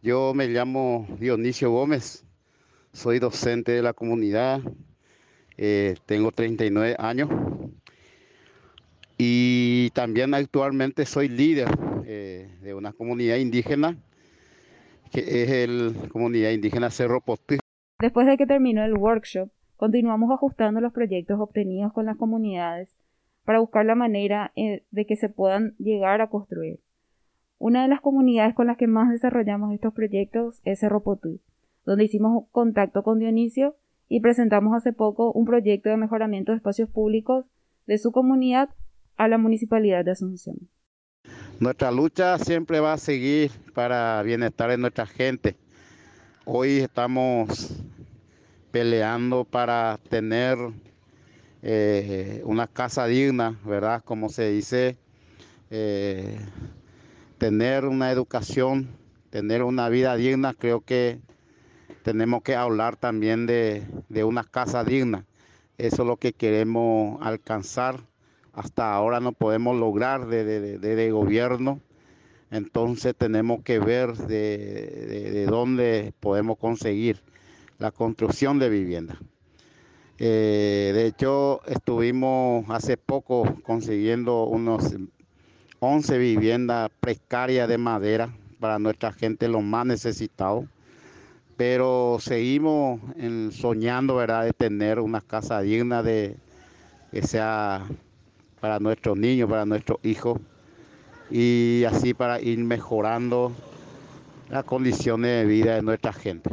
Yo 0.04 0.34
me 0.34 0.48
llamo 0.48 1.06
Dionisio 1.20 1.70
Gómez, 1.70 2.26
soy 2.92 3.20
docente 3.20 3.72
de 3.74 3.84
la 3.84 3.94
comunidad, 3.94 4.60
eh, 5.58 5.96
tengo 6.08 6.32
39 6.32 6.96
años 6.98 7.30
y 9.20 9.92
también 9.92 10.34
actualmente 10.34 11.06
soy 11.06 11.28
líder 11.28 11.68
eh, 12.08 12.50
de 12.64 12.74
una 12.74 12.94
comunidad 12.94 13.36
indígena 13.36 13.96
que 15.12 15.44
es 15.44 15.70
la 15.70 16.10
comunidad 16.10 16.50
indígena 16.50 16.90
Cerro 16.90 17.22
Postí. 17.22 17.60
Después 18.00 18.26
de 18.26 18.38
que 18.38 18.48
terminó 18.48 18.84
el 18.84 18.98
workshop, 18.98 19.52
continuamos 19.76 20.32
ajustando 20.32 20.82
los 20.82 20.94
proyectos 20.94 21.40
obtenidos 21.40 21.94
con 21.94 22.08
las 22.08 22.18
comunidades 22.18 22.90
para 23.46 23.60
buscar 23.60 23.86
la 23.86 23.94
manera 23.94 24.52
eh, 24.56 24.84
de 24.90 25.06
que 25.06 25.16
se 25.16 25.30
puedan 25.30 25.76
llegar 25.78 26.22
a 26.22 26.30
construir. 26.32 26.80
Una 27.64 27.84
de 27.84 27.90
las 27.90 28.02
comunidades 28.02 28.56
con 28.56 28.66
las 28.66 28.76
que 28.76 28.88
más 28.88 29.12
desarrollamos 29.12 29.72
estos 29.72 29.94
proyectos 29.94 30.62
es 30.66 30.80
Cerro 30.80 31.04
donde 31.86 32.04
hicimos 32.04 32.46
contacto 32.50 33.04
con 33.04 33.20
Dionisio 33.20 33.76
y 34.10 34.20
presentamos 34.20 34.76
hace 34.76 34.94
poco 34.94 35.32
un 35.32 35.46
proyecto 35.46 35.90
de 35.90 35.96
mejoramiento 35.98 36.54
de 36.54 36.56
espacios 36.56 36.90
públicos 36.90 37.46
de 37.86 38.00
su 38.00 38.12
comunidad 38.12 38.70
a 39.16 39.28
la 39.28 39.38
Municipalidad 39.38 40.04
de 40.04 40.10
Asunción. 40.10 40.58
Nuestra 41.60 41.92
lucha 41.92 42.40
siempre 42.40 42.80
va 42.80 42.94
a 42.94 42.98
seguir 42.98 43.52
para 43.76 44.24
bienestar 44.24 44.72
de 44.72 44.80
nuestra 44.80 45.06
gente. 45.06 45.56
Hoy 46.46 46.80
estamos 46.80 47.80
peleando 48.72 49.44
para 49.44 50.00
tener 50.10 50.58
eh, 51.62 52.42
una 52.44 52.66
casa 52.66 53.06
digna, 53.06 53.60
¿verdad? 53.64 54.02
Como 54.04 54.30
se 54.30 54.50
dice, 54.50 54.98
eh, 55.70 56.40
tener 57.42 57.86
una 57.86 58.12
educación, 58.12 58.90
tener 59.32 59.64
una 59.64 59.90
vida 59.90 60.16
digna, 60.16 60.54
creo 60.54 60.82
que 60.82 61.22
tenemos 62.04 62.44
que 62.44 62.56
hablar 62.56 62.98
también 62.98 63.48
de, 63.48 63.84
una 64.24 64.44
casa 64.44 64.84
digna. 64.84 65.26
Eso 65.80 66.04
es 66.04 66.08
lo 66.08 66.18
que 66.18 66.34
queremos 66.34 67.18
alcanzar. 67.20 68.06
Hasta 68.54 68.94
ahora 68.94 69.20
no 69.22 69.32
podemos 69.32 69.76
lograr 69.76 70.28
de, 70.28 71.10
gobierno. 71.12 71.80
Entonces 72.52 73.16
tenemos 73.18 73.64
que 73.64 73.80
ver 73.80 74.14
de, 74.14 75.48
dónde 75.50 76.14
podemos 76.20 76.60
conseguir 76.60 77.24
la 77.80 77.90
construcción 77.90 78.60
de 78.60 78.70
vivienda. 78.70 79.18
Eh, 80.20 80.92
de 80.94 81.08
hecho, 81.08 81.62
estuvimos 81.66 82.66
hace 82.70 82.98
poco 82.98 83.56
consiguiendo 83.64 84.44
unos 84.44 84.94
11 85.82 86.18
viviendas 86.18 86.90
precarias 87.00 87.68
de 87.68 87.78
madera 87.78 88.34
para 88.60 88.80
nuestra 88.80 89.12
gente, 89.12 89.50
los 89.50 89.64
más 89.64 89.86
necesitados 89.86 90.66
pero 91.62 92.18
seguimos 92.20 93.00
soñando, 93.52 94.16
¿verdad?, 94.16 94.46
de 94.46 94.52
tener 94.52 95.00
una 95.00 95.22
casa 95.22 95.62
digna 95.62 96.02
de 96.02 96.36
que 97.12 97.22
sea 97.22 97.86
para 98.60 98.80
nuestros 98.80 99.16
niños, 99.16 99.48
para 99.48 99.68
nuestros 99.68 100.00
hijos 100.02 100.40
y 101.30 101.84
así 101.88 102.16
para 102.16 102.42
ir 102.42 102.58
mejorando 102.58 103.52
las 104.50 104.64
condiciones 104.64 105.44
de 105.44 105.46
vida 105.46 105.76
de 105.76 105.84
nuestra 105.84 106.12
gente. 106.14 106.50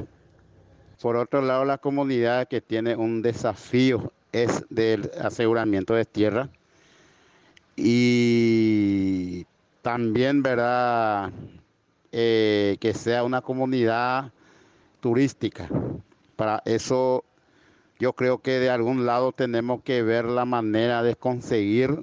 Por 1.00 1.16
otro 1.16 1.40
lado, 1.40 1.64
la 1.64 1.78
comunidad 1.78 2.46
que 2.46 2.60
tiene 2.60 2.94
un 2.94 3.22
desafío 3.22 4.12
es 4.32 4.66
del 4.68 5.10
aseguramiento 5.22 5.94
de 5.94 6.04
tierra 6.04 6.50
y 7.78 9.46
también, 9.82 10.42
¿verdad?, 10.42 11.30
eh, 12.10 12.76
que 12.80 12.92
sea 12.92 13.22
una 13.22 13.40
comunidad 13.40 14.32
turística. 15.00 15.68
Para 16.36 16.60
eso 16.64 17.24
yo 17.98 18.12
creo 18.12 18.38
que 18.38 18.58
de 18.58 18.70
algún 18.70 19.06
lado 19.06 19.32
tenemos 19.32 19.82
que 19.82 20.02
ver 20.02 20.24
la 20.24 20.44
manera 20.44 21.02
de 21.02 21.16
conseguir 21.16 22.00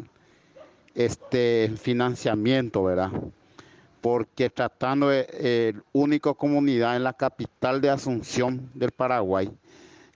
este 0.94 1.74
financiamiento, 1.78 2.84
¿verdad? 2.84 3.12
Porque 4.02 4.50
tratando 4.50 5.10
de 5.10 5.28
eh, 5.32 5.74
única 5.92 6.34
comunidad 6.34 6.96
en 6.96 7.04
la 7.04 7.14
capital 7.14 7.82
de 7.82 7.90
Asunción 7.90 8.70
del 8.74 8.92
Paraguay, 8.92 9.52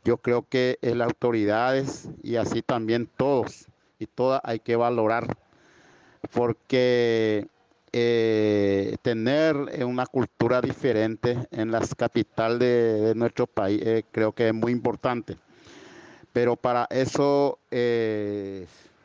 yo 0.06 0.18
creo 0.18 0.46
que 0.48 0.78
las 0.82 1.08
autoridades 1.08 2.08
y 2.24 2.38
así 2.38 2.62
también 2.62 3.10
todos 3.18 3.68
y 4.00 4.06
todas 4.06 4.42
hay 4.44 4.60
que 4.60 4.76
valorar, 4.76 5.38
porque 6.32 7.48
eh, 7.92 8.98
tener 9.02 9.56
eh, 9.72 9.84
una 9.84 10.06
cultura 10.06 10.62
diferente 10.62 11.48
en 11.50 11.72
las 11.72 11.96
capital 11.96 12.60
de, 12.60 13.14
nuestro 13.16 13.48
país 13.48 13.82
eh, 13.84 14.04
creo 14.12 14.32
que 14.32 14.50
es 14.50 14.54
muy 14.54 14.72
importante. 14.72 15.38
Pero 16.32 16.56
para 16.56 16.86
eso 16.92 17.58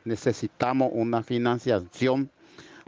necesitamos 0.05 0.91
una 0.93 1.23
financiación 1.23 2.31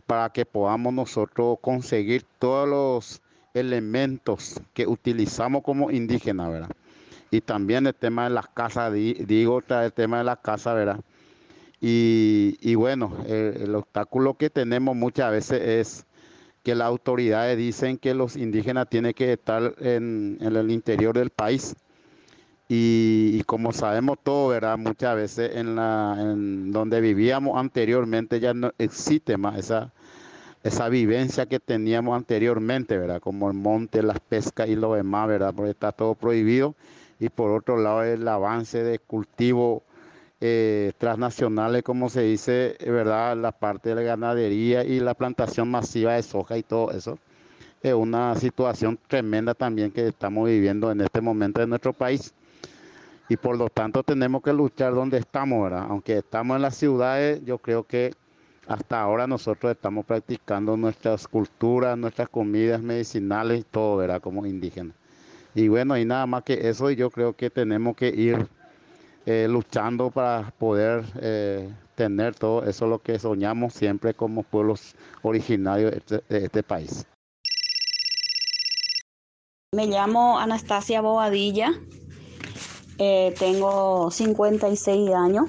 para 0.06 0.28
que 0.28 0.44
podamos 0.44 0.92
nosotros 0.92 1.58
conseguir 1.62 2.24
todos 2.38 2.68
los 2.68 3.22
elementos 3.54 4.60
que 4.74 4.86
utilizamos 4.86 5.62
como 5.62 5.90
indígenas, 5.90 6.50
¿verdad? 6.50 6.70
Y 7.30 7.40
también 7.40 7.86
el 7.86 7.94
tema 7.94 8.24
de 8.24 8.30
las 8.30 8.46
casas, 8.48 8.92
digo, 8.92 9.62
el 9.66 9.92
tema 9.94 10.18
de 10.18 10.24
las 10.24 10.38
casas, 10.40 10.74
¿verdad? 10.74 11.00
Y, 11.80 12.74
bueno, 12.74 13.12
el, 13.26 13.74
obstáculo 13.74 14.34
que 14.34 14.50
tenemos 14.50 14.96
muchas 14.96 15.30
veces 15.30 15.60
es 15.62 16.06
que 16.62 16.74
las 16.74 16.86
autoridades 16.88 17.56
dicen 17.56 17.98
que 17.98 18.14
los 18.14 18.36
indígenas 18.36 18.88
tienen 18.88 19.12
que 19.12 19.32
estar 19.32 19.74
en, 19.78 20.38
el 20.40 20.70
interior 20.70 21.16
del 21.16 21.30
país. 21.30 21.76
Y, 22.68 23.42
como 23.44 23.72
sabemos 23.72 24.18
todo, 24.22 24.48
¿verdad? 24.48 24.78
Muchas 24.78 25.14
veces 25.16 25.54
en 25.54 26.72
donde 26.72 27.00
vivíamos 27.00 27.58
anteriormente 27.58 28.40
ya 28.40 28.54
no 28.54 28.72
existe 28.78 29.36
más 29.36 29.58
esa, 29.58 29.92
esa 30.66 30.88
vivencia 30.88 31.46
que 31.46 31.60
teníamos 31.60 32.16
anteriormente, 32.16 32.98
¿verdad? 32.98 33.20
Como 33.20 33.48
el 33.48 33.56
monte, 33.56 34.02
las 34.02 34.18
pescas 34.18 34.68
y 34.68 34.74
lo 34.74 34.94
demás, 34.94 35.28
¿verdad? 35.28 35.54
Porque 35.54 35.70
está 35.70 35.92
todo 35.92 36.14
prohibido. 36.16 36.74
Y 37.20 37.28
por 37.28 37.52
otro 37.52 37.76
lado, 37.76 38.02
el 38.02 38.26
avance 38.26 38.82
de 38.82 38.98
cultivo 38.98 39.84
eh, 40.40 40.92
transnacionales, 40.98 41.82
como 41.82 42.08
se 42.10 42.22
dice, 42.22 42.76
eh, 42.78 42.90
¿verdad? 42.90 43.36
La 43.36 43.52
parte 43.52 43.90
de 43.90 43.94
la 43.94 44.02
ganadería 44.02 44.84
y 44.84 45.00
la 45.00 45.14
plantación 45.14 45.70
masiva 45.70 46.14
de 46.14 46.22
soja 46.22 46.58
y 46.58 46.62
todo 46.62 46.90
eso. 46.90 47.18
Es 47.82 47.94
una 47.94 48.34
situación 48.36 48.98
tremenda 49.06 49.54
también 49.54 49.90
que 49.90 50.08
estamos 50.08 50.48
viviendo 50.48 50.90
en 50.90 51.00
este 51.00 51.20
momento 51.20 51.62
en 51.62 51.70
nuestro 51.70 51.92
país. 51.92 52.34
Y 53.28 53.36
por 53.36 53.56
lo 53.56 53.68
tanto 53.68 54.02
tenemos 54.02 54.42
que 54.42 54.52
luchar 54.52 54.94
donde 54.94 55.18
estamos, 55.18 55.62
¿verdad? 55.64 55.86
Aunque 55.88 56.18
estamos 56.18 56.56
en 56.56 56.62
las 56.62 56.76
ciudades, 56.76 57.44
yo 57.44 57.58
creo 57.58 57.84
que 57.84 58.12
hasta 58.68 59.00
ahora 59.00 59.26
nosotros 59.26 59.72
estamos 59.72 60.04
practicando 60.04 60.76
nuestras 60.76 61.26
culturas, 61.28 61.96
nuestras 61.96 62.28
comidas 62.28 62.82
medicinales, 62.82 63.64
todo, 63.70 63.96
¿verdad? 63.96 64.20
Como 64.20 64.44
indígenas. 64.46 64.94
Y 65.54 65.68
bueno, 65.68 65.96
y 65.96 66.04
nada 66.04 66.26
más 66.26 66.42
que 66.42 66.68
eso, 66.68 66.90
yo 66.90 67.10
creo 67.10 67.34
que 67.34 67.48
tenemos 67.48 67.96
que 67.96 68.08
ir 68.08 68.46
eh, 69.26 69.48
luchando 69.48 70.12
para 70.12 70.52
poder 70.56 71.04
eh, 71.20 71.68
tener 71.96 72.36
todo 72.36 72.62
eso 72.62 72.86
lo 72.86 73.00
que 73.00 73.18
soñamos 73.18 73.74
siempre 73.74 74.14
como 74.14 74.44
pueblos 74.44 74.94
originarios 75.22 75.90
de 75.90 75.96
este, 75.96 76.44
este 76.44 76.62
país. 76.62 77.04
Me 79.74 79.88
llamo 79.88 80.38
Anastasia 80.38 81.00
Bobadilla, 81.00 81.72
eh, 82.98 83.34
tengo 83.36 84.12
56 84.12 85.10
años 85.12 85.46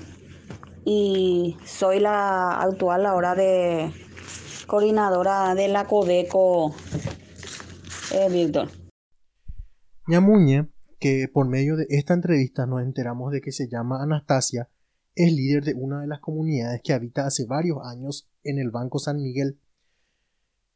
y 0.84 1.56
soy 1.64 2.00
la 2.00 2.60
actual 2.60 3.06
ahora 3.06 3.36
de 3.36 3.94
coordinadora 4.66 5.54
de 5.54 5.68
la 5.68 5.86
Codeco 5.86 6.74
Víctor. 8.32 8.70
Ñamuñe 10.08 10.68
que 11.00 11.28
por 11.28 11.48
medio 11.48 11.76
de 11.76 11.86
esta 11.90 12.14
entrevista 12.14 12.66
nos 12.66 12.82
enteramos 12.82 13.32
de 13.32 13.42
que 13.42 13.52
se 13.52 13.68
llama 13.68 14.02
Anastasia, 14.02 14.70
es 15.16 15.34
líder 15.34 15.64
de 15.64 15.74
una 15.74 16.02
de 16.02 16.08
las 16.08 16.20
comunidades 16.20 16.82
que 16.84 16.94
habita 16.94 17.26
hace 17.26 17.46
varios 17.46 17.80
años 17.84 18.30
en 18.44 18.60
el 18.60 18.70
Banco 18.72 19.00
San 19.00 19.22
Miguel. 19.22 19.60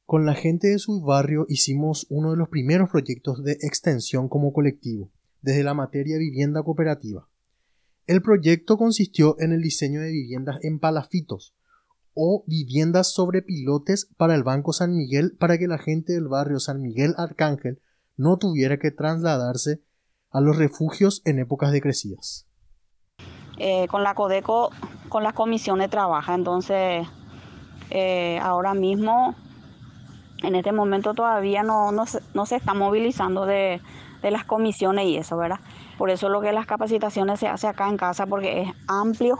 Con 0.05 0.25
la 0.25 0.33
gente 0.33 0.67
de 0.67 0.79
su 0.79 1.01
barrio 1.01 1.45
hicimos 1.47 2.07
uno 2.09 2.31
de 2.31 2.37
los 2.37 2.49
primeros 2.49 2.89
proyectos 2.89 3.43
de 3.43 3.53
extensión 3.61 4.29
como 4.29 4.51
colectivo, 4.51 5.11
desde 5.41 5.63
la 5.63 5.73
materia 5.73 6.17
vivienda 6.17 6.63
cooperativa. 6.63 7.29
El 8.07 8.21
proyecto 8.21 8.77
consistió 8.77 9.39
en 9.39 9.53
el 9.53 9.61
diseño 9.61 10.01
de 10.01 10.11
viviendas 10.11 10.57
en 10.63 10.79
palafitos 10.79 11.55
o 12.13 12.43
viviendas 12.45 13.13
sobre 13.13 13.41
pilotes 13.41 14.09
para 14.17 14.35
el 14.35 14.43
Banco 14.43 14.73
San 14.73 14.95
Miguel 14.95 15.37
para 15.39 15.57
que 15.57 15.67
la 15.67 15.77
gente 15.77 16.13
del 16.13 16.27
barrio 16.27 16.59
San 16.59 16.81
Miguel 16.81 17.13
Arcángel 17.17 17.79
no 18.17 18.37
tuviera 18.37 18.77
que 18.77 18.91
trasladarse 18.91 19.81
a 20.31 20.41
los 20.41 20.57
refugios 20.57 21.21
en 21.25 21.39
épocas 21.39 21.71
de 21.71 21.81
crecidas. 21.81 22.47
Eh, 23.57 23.87
con 23.89 24.03
la 24.03 24.15
Codeco, 24.15 24.71
con 25.09 25.23
las 25.23 25.33
comisiones 25.33 25.89
trabaja, 25.89 26.33
entonces 26.33 27.07
eh, 27.91 28.39
ahora 28.41 28.73
mismo, 28.73 29.35
en 30.41 30.55
este 30.55 30.71
momento 30.71 31.13
todavía 31.13 31.61
no, 31.61 31.91
no, 31.91 32.05
se, 32.05 32.55
está 32.55 32.73
movilizando 32.73 33.45
de, 33.45 33.81
las 34.23 34.45
comisiones 34.45 35.05
y 35.05 35.17
eso, 35.17 35.35
¿verdad? 35.35 35.59
Por 35.97 36.09
eso 36.09 36.29
lo 36.29 36.41
que 36.41 36.53
las 36.53 36.65
capacitaciones 36.65 37.39
se 37.39 37.47
hace 37.47 37.67
acá 37.67 37.89
en 37.89 37.97
casa 37.97 38.25
porque 38.25 38.61
es 38.61 38.69
amplio 38.87 39.39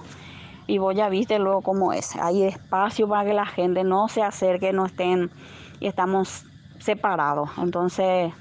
y 0.68 0.80
vos 0.80 0.96
ya 0.96 1.08
viste 1.08 1.40
luego 1.40 1.62
cómo 1.62 1.94
es. 1.94 2.16
Hay 2.18 2.44
espacio 2.44 3.08
para 3.08 3.26
que 3.26 3.34
la 3.34 3.46
gente 3.46 3.84
no 3.84 4.10
se 4.10 4.22
acerque, 4.22 4.74
no 4.74 4.86
estén 4.86 5.32
y 5.80 5.88
estamos 5.88 6.46
separados. 6.80 7.50
Entonces, 7.58 8.34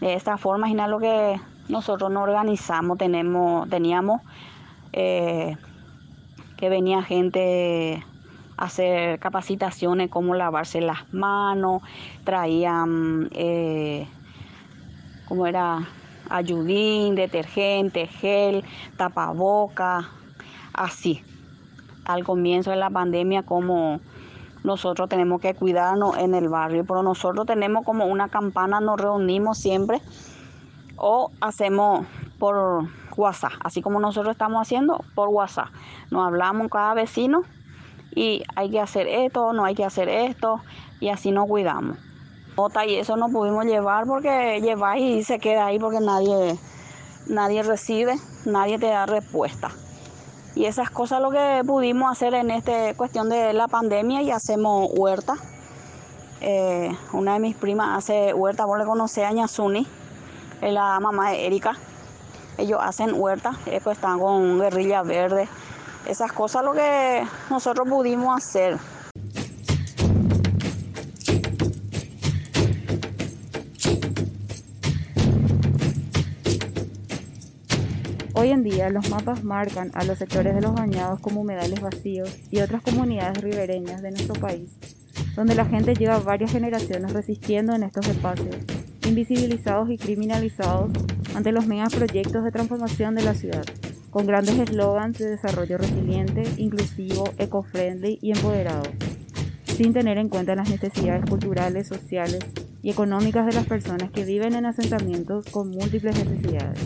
de 0.00 0.14
esta 0.14 0.36
forma, 0.36 0.68
imagina 0.68 0.88
lo 0.88 0.98
que 0.98 1.40
nosotros 1.68 2.10
nos 2.10 2.22
organizamos, 2.22 2.98
tenemos, 2.98 3.68
teníamos 3.68 4.22
eh, 4.92 5.56
que 6.56 6.68
venía 6.68 7.02
gente 7.02 8.04
a 8.56 8.64
hacer 8.64 9.18
capacitaciones, 9.20 10.10
cómo 10.10 10.34
lavarse 10.34 10.80
las 10.80 11.12
manos, 11.12 11.82
traían, 12.24 13.28
eh, 13.32 14.08
como 15.28 15.46
era, 15.46 15.86
ayudín, 16.30 17.14
detergente, 17.14 18.06
gel, 18.06 18.64
tapaboca, 18.96 20.10
así. 20.72 21.22
Al 22.04 22.24
comienzo 22.24 22.70
de 22.70 22.76
la 22.76 22.90
pandemia, 22.90 23.42
como 23.42 24.00
nosotros 24.64 25.08
tenemos 25.08 25.40
que 25.40 25.54
cuidarnos 25.54 26.16
en 26.16 26.34
el 26.34 26.48
barrio, 26.48 26.84
pero 26.84 27.02
nosotros 27.02 27.46
tenemos 27.46 27.84
como 27.84 28.06
una 28.06 28.28
campana, 28.28 28.80
nos 28.80 28.98
reunimos 28.98 29.58
siempre 29.58 30.00
o 30.98 31.30
hacemos 31.40 32.06
por 32.38 32.88
WhatsApp, 33.16 33.52
así 33.64 33.82
como 33.82 34.00
nosotros 34.00 34.32
estamos 34.32 34.60
haciendo 34.62 35.04
por 35.14 35.28
WhatsApp. 35.28 35.68
Nos 36.10 36.26
hablamos 36.26 36.68
cada 36.70 36.94
vecino 36.94 37.42
y 38.14 38.42
hay 38.56 38.70
que 38.70 38.80
hacer 38.80 39.06
esto, 39.06 39.52
no 39.52 39.64
hay 39.64 39.74
que 39.74 39.84
hacer 39.84 40.08
esto 40.08 40.60
y 41.00 41.08
así 41.08 41.30
nos 41.30 41.46
cuidamos. 41.46 41.98
Nota 42.56 42.84
y 42.84 42.96
eso 42.96 43.16
no 43.16 43.28
pudimos 43.28 43.66
llevar 43.66 44.04
porque 44.06 44.60
lleváis 44.60 45.02
y 45.02 45.22
se 45.22 45.38
queda 45.38 45.66
ahí 45.66 45.78
porque 45.78 46.00
nadie, 46.00 46.58
nadie 47.28 47.62
recibe, 47.62 48.16
nadie 48.46 48.80
te 48.80 48.86
da 48.86 49.06
respuesta. 49.06 49.70
Y 50.56 50.64
esas 50.64 50.90
cosas 50.90 51.22
lo 51.22 51.30
que 51.30 51.62
pudimos 51.64 52.10
hacer 52.10 52.34
en 52.34 52.50
esta 52.50 52.94
cuestión 52.94 53.28
de 53.28 53.52
la 53.52 53.68
pandemia 53.68 54.22
y 54.22 54.32
hacemos 54.32 54.90
huerta. 54.92 55.36
Eh, 56.40 56.90
una 57.12 57.34
de 57.34 57.38
mis 57.38 57.54
primas 57.54 57.96
hace 57.96 58.34
huerta, 58.34 58.64
vos 58.64 58.76
le 58.76 58.84
conocés 58.84 59.24
a 59.24 59.32
la 60.60 60.98
mamá 61.00 61.30
de 61.30 61.46
Erika. 61.46 61.76
Ellos 62.56 62.78
hacen 62.82 63.12
huerta, 63.14 63.52
pues 63.84 63.96
están 63.96 64.18
con 64.18 64.58
guerrilla 64.58 65.02
verde. 65.02 65.48
Esas 66.06 66.32
cosas 66.32 66.64
lo 66.64 66.72
que 66.72 67.24
nosotros 67.50 67.88
pudimos 67.88 68.36
hacer. 68.36 68.78
Hoy 78.34 78.50
en 78.50 78.62
día 78.62 78.88
los 78.88 79.10
mapas 79.10 79.42
marcan 79.42 79.90
a 79.94 80.04
los 80.04 80.18
sectores 80.18 80.54
de 80.54 80.60
los 80.60 80.72
bañados 80.72 81.18
como 81.18 81.40
humedales 81.40 81.80
vacíos 81.80 82.36
y 82.52 82.60
otras 82.60 82.82
comunidades 82.82 83.42
ribereñas 83.42 84.00
de 84.00 84.12
nuestro 84.12 84.34
país, 84.40 84.70
donde 85.34 85.56
la 85.56 85.64
gente 85.64 85.94
lleva 85.94 86.20
varias 86.20 86.52
generaciones 86.52 87.12
resistiendo 87.12 87.74
en 87.74 87.82
estos 87.82 88.06
espacios, 88.06 88.54
invisibilizados 89.08 89.90
y 89.90 89.98
criminalizados 89.98 90.90
ante 91.34 91.52
los 91.52 91.66
megaproyectos 91.66 92.44
de 92.44 92.52
transformación 92.52 93.14
de 93.14 93.22
la 93.22 93.34
ciudad, 93.34 93.64
con 94.10 94.26
grandes 94.26 94.58
eslogans 94.58 95.18
de 95.18 95.30
desarrollo 95.30 95.78
resiliente, 95.78 96.44
inclusivo, 96.56 97.24
eco-friendly 97.38 98.18
y 98.20 98.32
empoderado, 98.32 98.84
sin 99.64 99.92
tener 99.92 100.18
en 100.18 100.28
cuenta 100.28 100.54
las 100.54 100.68
necesidades 100.68 101.24
culturales, 101.28 101.88
sociales 101.88 102.40
y 102.82 102.90
económicas 102.90 103.46
de 103.46 103.54
las 103.54 103.66
personas 103.66 104.10
que 104.10 104.24
viven 104.24 104.54
en 104.54 104.66
asentamientos 104.66 105.46
con 105.46 105.70
múltiples 105.70 106.24
necesidades. 106.24 106.78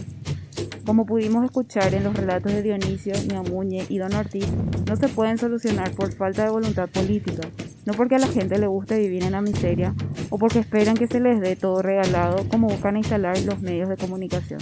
Como 0.86 1.06
pudimos 1.06 1.44
escuchar 1.44 1.94
en 1.94 2.04
los 2.04 2.14
relatos 2.14 2.52
de 2.52 2.62
Dionisio, 2.62 3.14
Ñamuñe 3.28 3.84
y 3.88 3.98
Don 3.98 4.14
Ortiz, 4.14 4.46
no 4.88 4.96
se 4.96 5.08
pueden 5.08 5.38
solucionar 5.38 5.92
por 5.92 6.12
falta 6.12 6.44
de 6.44 6.50
voluntad 6.50 6.88
política, 6.88 7.48
no 7.84 7.94
porque 7.94 8.16
a 8.16 8.18
la 8.18 8.28
gente 8.28 8.58
le 8.58 8.66
guste 8.66 8.98
vivir 8.98 9.24
en 9.24 9.32
la 9.32 9.40
miseria 9.40 9.94
o 10.30 10.38
porque 10.38 10.60
esperan 10.60 10.96
que 10.96 11.06
se 11.06 11.20
les 11.20 11.40
dé 11.40 11.56
todo 11.56 11.82
regalado 11.82 12.48
como 12.48 12.68
buscan 12.68 12.96
instalar 12.96 13.38
los 13.40 13.60
medios 13.60 13.88
de 13.88 13.96
comunicación. 13.96 14.60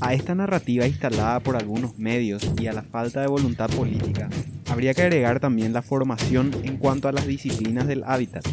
A 0.00 0.14
esta 0.14 0.34
narrativa 0.34 0.86
instalada 0.86 1.40
por 1.40 1.56
algunos 1.56 1.98
medios 1.98 2.50
y 2.60 2.66
a 2.66 2.72
la 2.72 2.82
falta 2.82 3.20
de 3.20 3.28
voluntad 3.28 3.70
política, 3.70 4.28
habría 4.68 4.94
que 4.94 5.02
agregar 5.02 5.38
también 5.38 5.72
la 5.72 5.82
formación 5.82 6.50
en 6.64 6.76
cuanto 6.76 7.08
a 7.08 7.12
las 7.12 7.26
disciplinas 7.26 7.86
del 7.86 8.02
hábitat, 8.04 8.44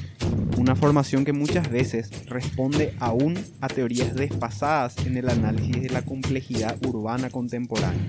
una 0.57 0.75
formación 0.75 1.25
que 1.25 1.33
muchas 1.33 1.71
veces 1.71 2.11
responde 2.27 2.93
aún 2.99 3.39
a 3.61 3.67
teorías 3.67 4.13
desfasadas 4.13 4.95
en 5.05 5.17
el 5.17 5.29
análisis 5.29 5.81
de 5.81 5.89
la 5.89 6.03
complejidad 6.03 6.77
urbana 6.85 7.29
contemporánea, 7.29 8.05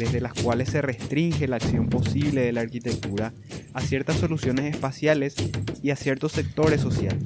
desde 0.00 0.22
las 0.22 0.32
cuales 0.32 0.70
se 0.70 0.80
restringe 0.80 1.46
la 1.46 1.56
acción 1.56 1.90
posible 1.90 2.40
de 2.40 2.52
la 2.52 2.62
arquitectura 2.62 3.34
a 3.74 3.82
ciertas 3.82 4.16
soluciones 4.16 4.74
espaciales 4.74 5.34
y 5.82 5.90
a 5.90 5.96
ciertos 5.96 6.32
sectores 6.32 6.80
sociales, 6.80 7.22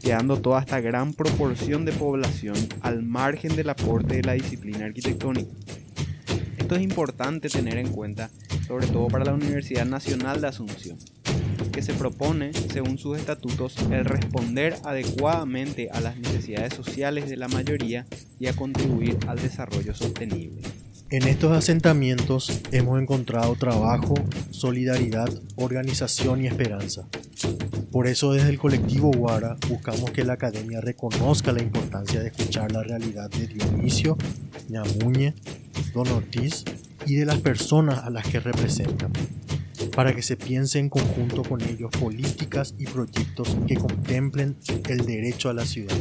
quedando 0.00 0.40
toda 0.40 0.60
esta 0.60 0.80
gran 0.80 1.12
proporción 1.12 1.84
de 1.84 1.90
población 1.90 2.54
al 2.82 3.02
margen 3.02 3.56
del 3.56 3.68
aporte 3.68 4.14
de 4.14 4.22
la 4.22 4.34
disciplina 4.34 4.84
arquitectónica. 4.84 5.50
Esto 6.56 6.76
es 6.76 6.82
importante 6.82 7.48
tener 7.48 7.78
en 7.78 7.88
cuenta, 7.88 8.30
sobre 8.68 8.86
todo 8.86 9.08
para 9.08 9.24
la 9.24 9.34
Universidad 9.34 9.84
Nacional 9.84 10.40
de 10.40 10.46
Asunción, 10.46 10.96
que 11.72 11.82
se 11.82 11.94
propone, 11.94 12.52
según 12.52 12.96
sus 12.96 13.18
estatutos, 13.18 13.76
el 13.90 14.04
responder 14.04 14.76
adecuadamente 14.84 15.90
a 15.90 16.00
las 16.00 16.16
necesidades 16.16 16.74
sociales 16.74 17.28
de 17.28 17.38
la 17.38 17.48
mayoría 17.48 18.06
y 18.38 18.46
a 18.46 18.52
contribuir 18.54 19.18
al 19.26 19.42
desarrollo 19.42 19.96
sostenible. 19.96 20.62
En 21.14 21.28
estos 21.28 21.52
asentamientos 21.52 22.60
hemos 22.72 23.00
encontrado 23.00 23.54
trabajo, 23.54 24.14
solidaridad, 24.50 25.28
organización 25.54 26.42
y 26.42 26.48
esperanza. 26.48 27.06
Por 27.92 28.08
eso 28.08 28.32
desde 28.32 28.48
el 28.48 28.58
colectivo 28.58 29.12
Guara 29.12 29.56
buscamos 29.68 30.10
que 30.10 30.24
la 30.24 30.32
academia 30.32 30.80
reconozca 30.80 31.52
la 31.52 31.62
importancia 31.62 32.18
de 32.18 32.30
escuchar 32.30 32.72
la 32.72 32.82
realidad 32.82 33.30
de 33.30 33.46
Dionisio, 33.46 34.18
Ñamuñe, 34.68 35.36
Don 35.94 36.08
Ortiz 36.08 36.64
y 37.06 37.14
de 37.14 37.26
las 37.26 37.38
personas 37.38 38.00
a 38.02 38.10
las 38.10 38.26
que 38.26 38.40
representan 38.40 39.12
para 39.94 40.16
que 40.16 40.22
se 40.22 40.36
piense 40.36 40.80
en 40.80 40.88
conjunto 40.88 41.44
con 41.44 41.60
ellos 41.62 41.92
políticas 41.92 42.74
y 42.76 42.86
proyectos 42.86 43.56
que 43.68 43.76
contemplen 43.76 44.56
el 44.88 45.06
derecho 45.06 45.48
a 45.48 45.54
la 45.54 45.64
ciudad. 45.64 45.94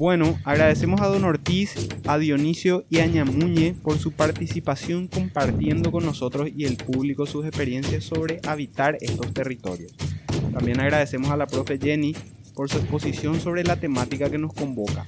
Bueno, 0.00 0.38
agradecemos 0.44 1.02
a 1.02 1.08
Don 1.08 1.24
Ortiz, 1.24 1.74
a 2.06 2.16
Dionisio 2.16 2.86
y 2.88 3.00
a 3.00 3.06
Ñamuñe 3.06 3.74
por 3.82 3.98
su 3.98 4.12
participación 4.12 5.08
compartiendo 5.08 5.92
con 5.92 6.06
nosotros 6.06 6.48
y 6.56 6.64
el 6.64 6.78
público 6.78 7.26
sus 7.26 7.44
experiencias 7.44 8.04
sobre 8.04 8.40
habitar 8.46 8.96
estos 9.02 9.30
territorios. 9.34 9.92
También 10.54 10.80
agradecemos 10.80 11.30
a 11.30 11.36
la 11.36 11.46
profe 11.46 11.78
Jenny 11.78 12.16
por 12.54 12.70
su 12.70 12.78
exposición 12.78 13.42
sobre 13.42 13.62
la 13.62 13.76
temática 13.76 14.30
que 14.30 14.38
nos 14.38 14.54
convoca, 14.54 15.06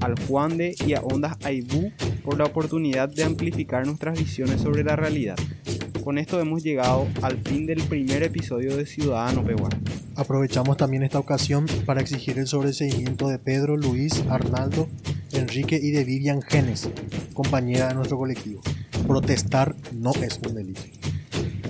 al 0.00 0.18
Juan 0.26 0.58
de 0.58 0.74
y 0.88 0.94
a 0.94 1.02
Ondas 1.02 1.36
Aibú 1.44 1.92
por 2.24 2.36
la 2.36 2.46
oportunidad 2.46 3.08
de 3.08 3.22
amplificar 3.22 3.86
nuestras 3.86 4.18
visiones 4.18 4.60
sobre 4.60 4.82
la 4.82 4.96
realidad. 4.96 5.36
Con 6.02 6.18
esto 6.18 6.40
hemos 6.40 6.64
llegado 6.64 7.06
al 7.22 7.38
fin 7.38 7.64
del 7.64 7.80
primer 7.84 8.24
episodio 8.24 8.76
de 8.76 8.86
Ciudadano 8.86 9.44
Pehuar. 9.44 9.76
Aprovechamos 10.16 10.76
también 10.76 11.04
esta 11.04 11.20
ocasión 11.20 11.66
para 11.86 12.00
exigir 12.00 12.40
el 12.40 12.48
sobreseimiento 12.48 13.28
de 13.28 13.38
Pedro, 13.38 13.76
Luis, 13.76 14.24
Arnaldo, 14.28 14.88
Enrique 15.30 15.78
y 15.80 15.92
de 15.92 16.04
Vivian 16.04 16.42
Genes, 16.42 16.90
compañera 17.34 17.88
de 17.88 17.94
nuestro 17.94 18.18
colectivo. 18.18 18.62
Protestar 19.06 19.76
no 19.92 20.10
es 20.14 20.40
un 20.44 20.56
delito. 20.56 20.82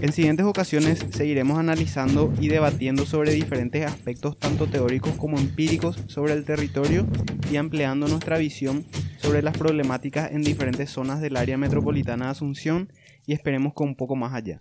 En 0.01 0.13
siguientes 0.13 0.47
ocasiones 0.47 1.05
seguiremos 1.11 1.59
analizando 1.59 2.33
y 2.41 2.49
debatiendo 2.49 3.05
sobre 3.05 3.33
diferentes 3.33 3.85
aspectos 3.85 4.39
tanto 4.39 4.67
teóricos 4.67 5.13
como 5.13 5.39
empíricos 5.39 5.99
sobre 6.07 6.33
el 6.33 6.45
territorio 6.47 7.07
y 7.51 7.57
ampliando 7.57 8.09
nuestra 8.09 8.39
visión 8.39 8.87
sobre 9.19 9.43
las 9.43 9.57
problemáticas 9.57 10.33
en 10.33 10.43
diferentes 10.43 10.91
zonas 10.91 11.21
del 11.21 11.37
área 11.37 11.59
metropolitana 11.59 12.25
de 12.25 12.31
Asunción 12.33 12.89
y 13.27 13.33
esperemos 13.33 13.73
con 13.75 13.89
un 13.89 13.97
poco 13.97 14.17
más 14.17 14.35
allá. 14.35 14.59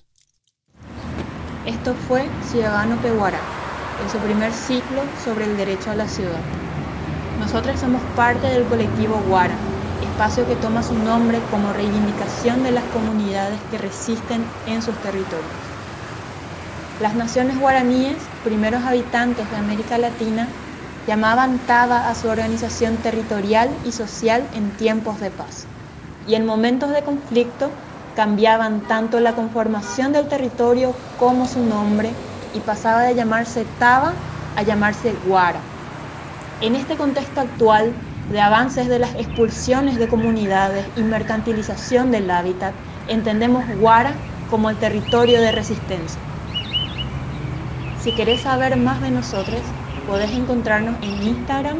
Esto 1.65 1.93
fue 1.93 2.27
Ciudadano 2.43 2.95
Pehuara, 2.97 3.39
en 4.03 4.09
su 4.09 4.17
primer 4.17 4.51
ciclo 4.51 5.01
sobre 5.23 5.45
el 5.45 5.57
derecho 5.57 5.91
a 5.91 5.95
la 5.95 6.07
ciudad. 6.07 6.41
Nosotros 7.39 7.79
somos 7.79 8.01
parte 8.15 8.47
del 8.47 8.65
colectivo 8.65 9.21
Guara, 9.27 9.55
espacio 10.03 10.47
que 10.47 10.55
toma 10.55 10.83
su 10.83 10.93
nombre 10.93 11.39
como 11.49 11.73
reivindicación 11.73 12.63
de 12.63 12.71
las 12.71 12.83
comunidades 12.85 13.59
que 13.71 13.77
resisten 13.77 14.43
en 14.67 14.81
sus 14.81 14.95
territorios. 14.97 15.45
Las 17.01 17.15
naciones 17.15 17.59
guaraníes, 17.59 18.17
primeros 18.43 18.83
habitantes 18.83 19.49
de 19.49 19.57
América 19.57 19.97
Latina, 19.97 20.47
llamaban 21.07 21.57
TABA 21.65 22.09
a 22.09 22.13
su 22.13 22.27
organización 22.27 22.97
territorial 22.97 23.69
y 23.85 23.91
social 23.91 24.47
en 24.53 24.69
tiempos 24.71 25.19
de 25.19 25.31
paz. 25.31 25.65
Y 26.27 26.35
en 26.35 26.45
momentos 26.45 26.91
de 26.91 27.01
conflicto 27.01 27.71
cambiaban 28.15 28.81
tanto 28.87 29.19
la 29.19 29.33
conformación 29.33 30.13
del 30.13 30.27
territorio 30.27 30.93
como 31.17 31.45
su 31.45 31.65
nombre 31.65 32.11
y 32.53 32.59
pasaba 32.59 33.03
de 33.03 33.15
llamarse 33.15 33.65
Taba 33.65 34.13
a 34.55 34.63
llamarse 34.63 35.13
Guara. 35.25 35.61
En 36.59 36.75
este 36.75 36.97
contexto 36.97 37.41
actual 37.41 37.93
de 38.29 38.39
avances 38.39 38.87
de 38.87 38.99
las 38.99 39.15
expulsiones 39.15 39.97
de 39.97 40.07
comunidades 40.07 40.85
y 40.95 41.03
mercantilización 41.03 42.11
del 42.11 42.29
hábitat, 42.29 42.73
entendemos 43.07 43.63
Guara 43.79 44.13
como 44.49 44.69
el 44.69 44.77
territorio 44.77 45.41
de 45.41 45.51
resistencia. 45.51 46.21
Si 48.03 48.11
querés 48.13 48.41
saber 48.41 48.77
más 48.77 49.01
de 49.01 49.11
nosotros, 49.11 49.75
podés 50.05 50.31
encontrarnos 50.31 50.97
en 51.01 51.21
Instagram 51.23 51.77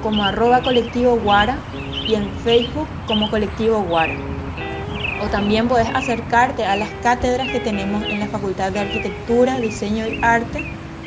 como 0.00 0.24
arroba 0.24 0.62
colectivo 0.62 1.16
Guara 1.16 1.58
y 2.06 2.14
en 2.14 2.32
Facebook 2.32 2.88
como 3.04 3.28
colectivo 3.30 3.80
Guara. 3.82 4.35
O 5.22 5.28
también 5.28 5.68
puedes 5.68 5.88
acercarte 5.88 6.64
a 6.64 6.76
las 6.76 6.90
cátedras 7.02 7.50
que 7.50 7.60
tenemos 7.60 8.04
en 8.04 8.20
la 8.20 8.26
Facultad 8.26 8.72
de 8.72 8.80
Arquitectura, 8.80 9.58
Diseño 9.60 10.06
y 10.06 10.18
Arte 10.22 10.62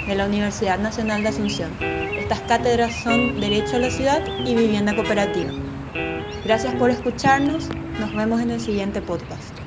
de 0.07 0.15
la 0.15 0.25
Universidad 0.25 0.79
Nacional 0.79 1.21
de 1.23 1.29
Asunción. 1.29 1.77
Estas 2.17 2.41
cátedras 2.41 2.93
son 2.95 3.39
Derecho 3.39 3.75
a 3.75 3.79
la 3.79 3.89
Ciudad 3.89 4.21
y 4.45 4.55
Vivienda 4.55 4.95
Cooperativa. 4.95 5.51
Gracias 6.43 6.73
por 6.75 6.89
escucharnos. 6.89 7.69
Nos 7.99 8.13
vemos 8.13 8.41
en 8.41 8.51
el 8.51 8.59
siguiente 8.59 9.01
podcast. 9.01 9.59